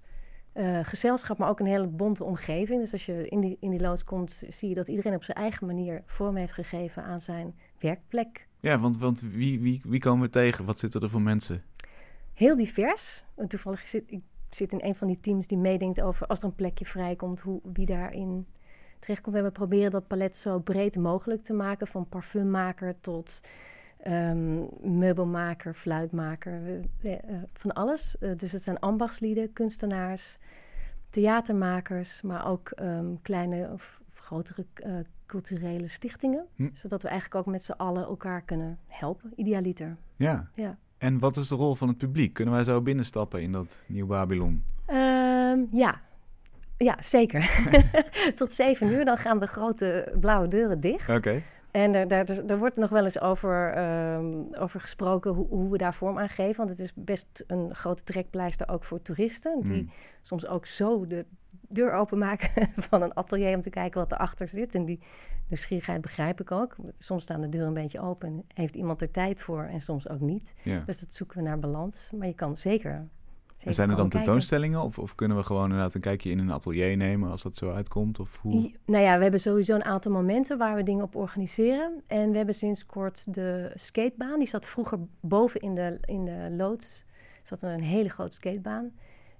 [0.51, 2.81] eh, gezelschap, maar ook een hele bonte omgeving.
[2.81, 5.37] Dus als je in die, in die loods komt, zie je dat iedereen op zijn
[5.37, 8.47] eigen manier vorm heeft gegeven aan zijn werkplek.
[8.59, 10.65] Ja, want, want wie, wie, wie komen we tegen?
[10.65, 11.63] Wat zitten er voor mensen?
[12.33, 13.23] Heel divers.
[13.47, 16.55] Toevallig zit ik zit in een van die teams die meedenkt over als er een
[16.55, 18.47] plekje vrijkomt, hoe, wie daarin
[18.99, 19.35] terechtkomt.
[19.35, 23.41] We hebben proberen dat palet zo breed mogelijk te maken, van parfummaker tot
[23.97, 27.15] ehm, meubelmaker, fluitmaker, eh,
[27.53, 28.17] van alles.
[28.19, 30.37] Eh, dus het zijn ambachtslieden, kunstenaars,
[31.09, 34.93] theatermakers, maar ook ehm, kleine of, of grotere eh,
[35.25, 36.45] culturele stichtingen.
[36.55, 36.69] Hm.
[36.73, 39.97] Zodat we eigenlijk ook met z'n allen elkaar kunnen helpen, idealiter.
[40.15, 40.49] Ja.
[40.53, 40.77] Ja.
[40.97, 42.33] En wat is de rol van het publiek?
[42.33, 44.63] Kunnen wij zo binnenstappen in dat Nieuw Babylon?
[44.85, 45.99] Ehm, ja.
[46.83, 47.49] Ja, zeker.
[48.35, 51.09] Tot zeven uur, dan gaan de grote blauwe deuren dicht.
[51.09, 51.41] Oké.
[51.71, 55.77] En er, daar, daar wordt nog wel eens over, ehm, over gesproken hoe, hoe we
[55.77, 56.57] daar vorm aan geven.
[56.57, 59.61] Want het is best een grote trekpleister ook voor toeristen.
[59.61, 59.89] Die Mm.
[60.21, 61.25] soms ook zo de
[61.67, 64.75] deur openmaken van een atelier om te kijken wat erachter zit.
[64.75, 64.99] En die
[65.47, 66.75] nieuwsgierigheid begrijp ik ook.
[66.97, 70.09] Soms staan de deuren een beetje open en heeft iemand er tijd voor en soms
[70.09, 70.53] ook niet.
[70.63, 70.83] Ja.
[70.85, 72.11] Dus dat zoeken we naar balans.
[72.17, 73.07] Maar je kan zeker...
[73.63, 74.81] En zijn er dan tentoonstellingen?
[74.81, 77.71] Of, of kunnen we gewoon inderdaad een kijkje in een atelier nemen als dat zo
[77.71, 78.19] uitkomt?
[78.19, 78.71] Of hoe?
[78.85, 82.01] Nou ja, we hebben sowieso een aantal momenten waar we dingen op organiseren.
[82.07, 84.39] En we hebben sinds kort de skatebaan.
[84.39, 87.05] Die zat vroeger boven in de, in de loods.
[87.41, 88.91] Er zat een hele grote skatebaan.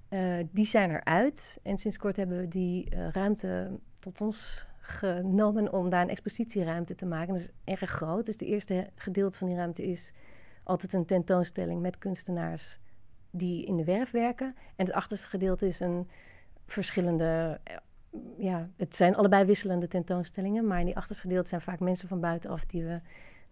[0.10, 1.60] Eh, die zijn eruit.
[1.64, 6.96] En sinds kort hebben we die eh, ruimte tot ons genomen om daar een expositieruimte
[6.96, 7.34] te maken.
[7.34, 8.26] Dat is erg groot.
[8.26, 10.14] Dus de eerste gedeelte van die ruimte is
[10.64, 12.80] altijd een tentoonstelling met kunstenaars
[13.32, 14.56] die in de werf werken.
[14.76, 16.10] En het achterste gedeelte is een
[16.66, 17.76] verschillende eh,
[18.38, 22.20] ja, het zijn allebei wisselende tentoonstellingen, maar in die achterste gedeelte zijn vaak mensen van
[22.20, 23.02] buitenaf die we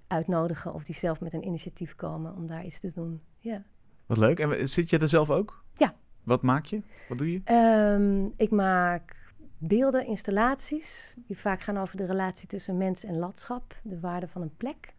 [0.08, 3.22] uitnodigen of die zelf met een initiatief komen om daar iets te doen.
[3.40, 3.64] Ja.
[4.06, 4.40] Wat leuk.
[4.40, 5.64] En zit je er zelf ook?
[5.74, 5.96] Ja.
[6.24, 6.82] Wat maak je?
[7.10, 7.42] Wat doe je?
[7.44, 9.16] Ehm, ik maak
[9.58, 14.42] beelden, installaties, die vaak gaan over de relatie tussen mens en landschap, de waarde van
[14.42, 14.96] een plek.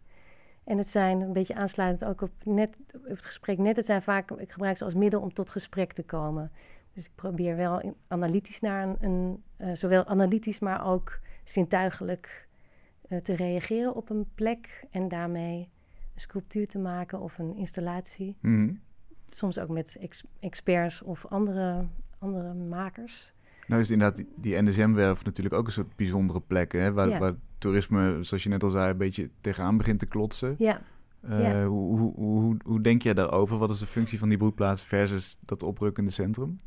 [0.69, 3.75] En het zijn een beetje aansluitend ook op, net, op het gesprek net.
[3.75, 6.51] Het zijn vaak, ik gebruik ze als middel om tot gesprek te komen.
[6.93, 12.47] Dus ik probeer wel in- analytisch naar een, een eh, zowel analytisch, maar ook zintuigelijk
[13.07, 15.69] eh, te reageren op een plek en daarmee
[16.13, 18.37] een sculptuur te maken of een installatie.
[18.41, 18.73] Mhm.
[19.29, 21.85] Soms ook met ex- experts of andere,
[22.19, 23.33] andere makers.
[23.67, 26.71] Nou is inderdaad die, die NSM-werf natuurlijk ook een soort bijzondere plek.
[26.71, 26.93] Hè?
[26.93, 27.19] Waar, Ja.
[27.19, 30.55] waar toerisme, zoals je net al zei, een beetje tegenaan begint te klotsen.
[30.57, 30.81] Ja,
[31.21, 31.65] Eh, Ja.
[31.65, 33.57] hoe, hoe, hoe, hoe denk jij daarover?
[33.57, 36.59] Wat is de functie van die broedplaats versus dat oprukkende centrum?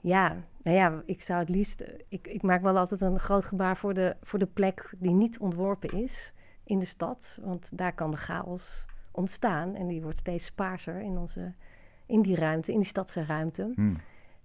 [0.00, 1.84] Ja, nou ja, ik zou het liefst.
[2.08, 5.38] Ik, ik maak wel altijd een groot gebaar voor de, voor de plek die niet
[5.38, 6.32] ontworpen is
[6.64, 7.38] in de stad.
[7.42, 9.74] Want daar kan de chaos ontstaan.
[9.74, 11.52] En die wordt steeds spaarser in, onze,
[12.06, 13.70] in die ruimte, in die stadse ruimte.
[13.74, 13.94] Hm.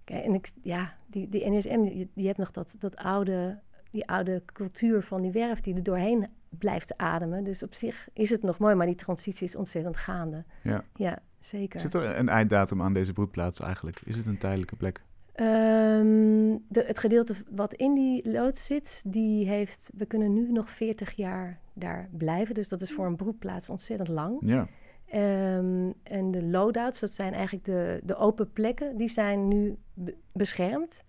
[0.04, 3.58] Kijk, en ik, ja, die, die NSM, je, je hebt nog dat, dat oude,
[3.94, 7.44] die oude cultuur van die werf die er doorheen blijft ademen.
[7.44, 10.44] Dus op zich is het nog mooi, maar die transitie is ontzettend gaande.
[10.62, 10.84] Ja.
[10.94, 11.80] Ja, zeker.
[11.80, 14.00] Zit er een einddatum aan deze broedplaats eigenlijk?
[14.04, 15.02] Is het een tijdelijke plek?
[15.34, 20.70] Ehm, de, het gedeelte wat in die loods zit, die heeft, we kunnen nu nog
[20.70, 22.54] 40 jaar daar blijven.
[22.54, 24.38] Dus dat is voor een broedplaats ontzettend lang.
[24.40, 24.68] Ja.
[25.06, 30.16] Ehm, en de loadouts, dat zijn eigenlijk de, de open plekken, die zijn nu be-
[30.32, 31.04] beschermd.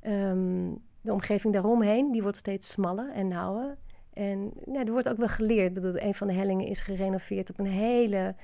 [0.00, 0.70] Ehm,
[1.00, 3.76] de omgeving daaromheen, die wordt steeds smaller en nauwer.
[4.12, 5.68] En er wordt ook wel geleerd.
[5.68, 8.34] Ik bedoel, een van de hellingen is gerenoveerd op een hele,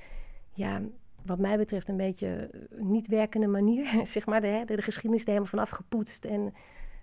[0.53, 0.81] ja,
[1.25, 3.85] wat mij betreft een beetje niet werkende manier.
[4.15, 6.53] zeg maar, de, de, de geschiedenis er helemaal vanaf gepoetst en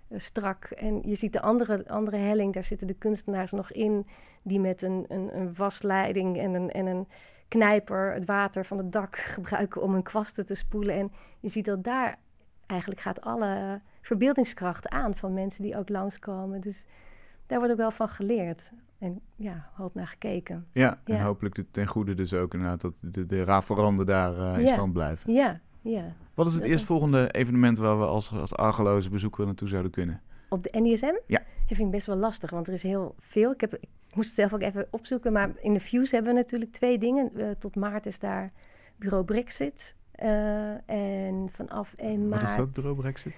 [0.07, 0.65] eh, strak.
[0.65, 4.07] En je ziet de andere, andere helling, daar zitten de kunstenaars nog in...
[4.43, 7.07] die met een, een, een wasleiding en een, en een
[7.47, 9.81] knijper het water van het dak gebruiken...
[9.81, 10.95] om hun kwasten te spoelen.
[10.95, 12.19] En je ziet dat daar
[12.65, 15.15] eigenlijk gaat alle verbeeldingskracht aan...
[15.15, 16.61] van mensen die ook langskomen.
[16.61, 16.85] Dus
[17.47, 18.71] daar wordt ook wel van geleerd.
[18.99, 20.67] En ja, hoop naar gekeken.
[20.71, 24.57] Ja, en hopelijk de- ten goede dus ook inderdaad dat de, de rafelranden daar eh,
[24.57, 24.73] in Ja.
[24.73, 25.33] stand blijven.
[25.33, 26.03] Ja, ja.
[26.33, 30.21] Wat is het Dat- eerstvolgende evenement waar we als, als argeloze bezoeker naartoe zouden kunnen?
[30.49, 31.13] Op de NISM?
[31.25, 31.39] Ja.
[31.39, 33.51] Dat vind ik best wel lastig, want er is heel veel.
[33.51, 36.39] Ik, heb, ik moest het zelf ook even opzoeken, maar in de Fuse hebben we
[36.39, 37.31] natuurlijk twee dingen.
[37.35, 38.51] Eh, tot maart is daar
[38.95, 39.95] bureau Brexit.
[40.13, 42.41] Eh, en vanaf 1 maart...
[42.41, 43.35] Wat is dat, bureau Brexit?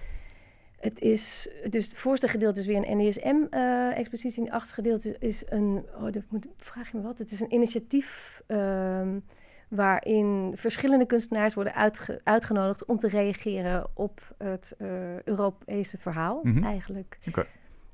[0.86, 4.39] het is, dus het voorste gedeelte is weer een NDSM-expositie.
[4.39, 7.39] en het achterste gedeelte is een, oh, dat moet, vraag je me wat, het is
[7.39, 9.19] een initiatief ehm,
[9.67, 17.17] waarin verschillende kunstenaars worden uitgenodigd om te reageren op het uh, Europese verhaal, mm eigenlijk.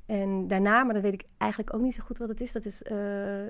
[0.06, 2.66] En daarna, maar dan weet ik eigenlijk ook niet zo goed wat het is, dat
[2.66, 2.98] is uh,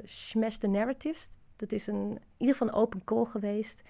[0.03, 1.29] Smash the Narratives.
[1.55, 3.81] Dat is een, in ieder geval een open call geweest.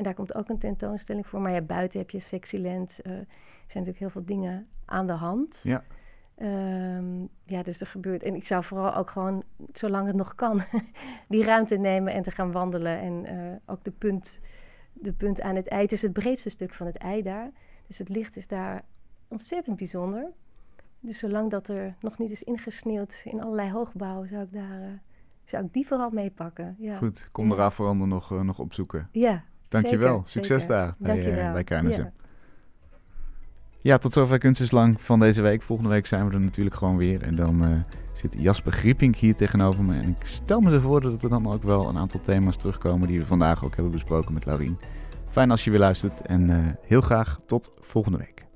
[0.00, 1.40] En daar komt ook een tentoonstelling voor.
[1.40, 3.00] Maar ja, buiten heb je Sexyland.
[3.02, 3.26] Uh, er
[3.66, 5.60] zijn natuurlijk heel veel dingen aan de hand.
[5.62, 5.84] Ja.
[6.96, 8.22] Um, ja, dus er gebeurt.
[8.22, 9.42] En ik zou vooral ook gewoon,
[9.72, 10.60] zolang het nog kan,
[11.28, 12.98] die ruimte nemen en te gaan wandelen.
[12.98, 14.40] En uh, ook de punt,
[14.92, 15.82] de punt aan het ei.
[15.82, 17.50] Het is het breedste stuk van het ei daar.
[17.86, 18.84] Dus het licht is daar
[19.28, 20.32] ontzettend bijzonder.
[21.00, 24.80] Dus zolang dat er nog niet is ingesneeuwd in allerlei hoogbouwen, zou ik daar.
[24.80, 24.86] Uh,
[25.44, 26.76] zou ik die vooral meepakken.
[26.78, 26.96] Ja.
[26.96, 27.70] Goed, kom ja.
[27.78, 29.08] er nog, uh, nog opzoeken.
[29.12, 30.14] Ja, Dankjewel.
[30.14, 30.76] Zeker, Succes zeker.
[30.76, 32.00] daar bij, uh, bij KNSM.
[32.00, 32.12] Ja.
[33.80, 33.98] ja.
[33.98, 35.62] tot zover Kunst is Lang van deze week.
[35.62, 37.22] Volgende week zijn we er natuurlijk gewoon weer.
[37.22, 37.80] En dan uh,
[38.14, 39.98] zit Jasper Griepink hier tegenover me.
[39.98, 43.08] En ik stel me zo voor dat er dan ook wel een aantal thema's terugkomen...
[43.08, 44.78] die we vandaag ook hebben besproken met Laurien.
[45.28, 46.20] Fijn als je weer luistert.
[46.20, 48.48] En uh, heel graag tot volgende week.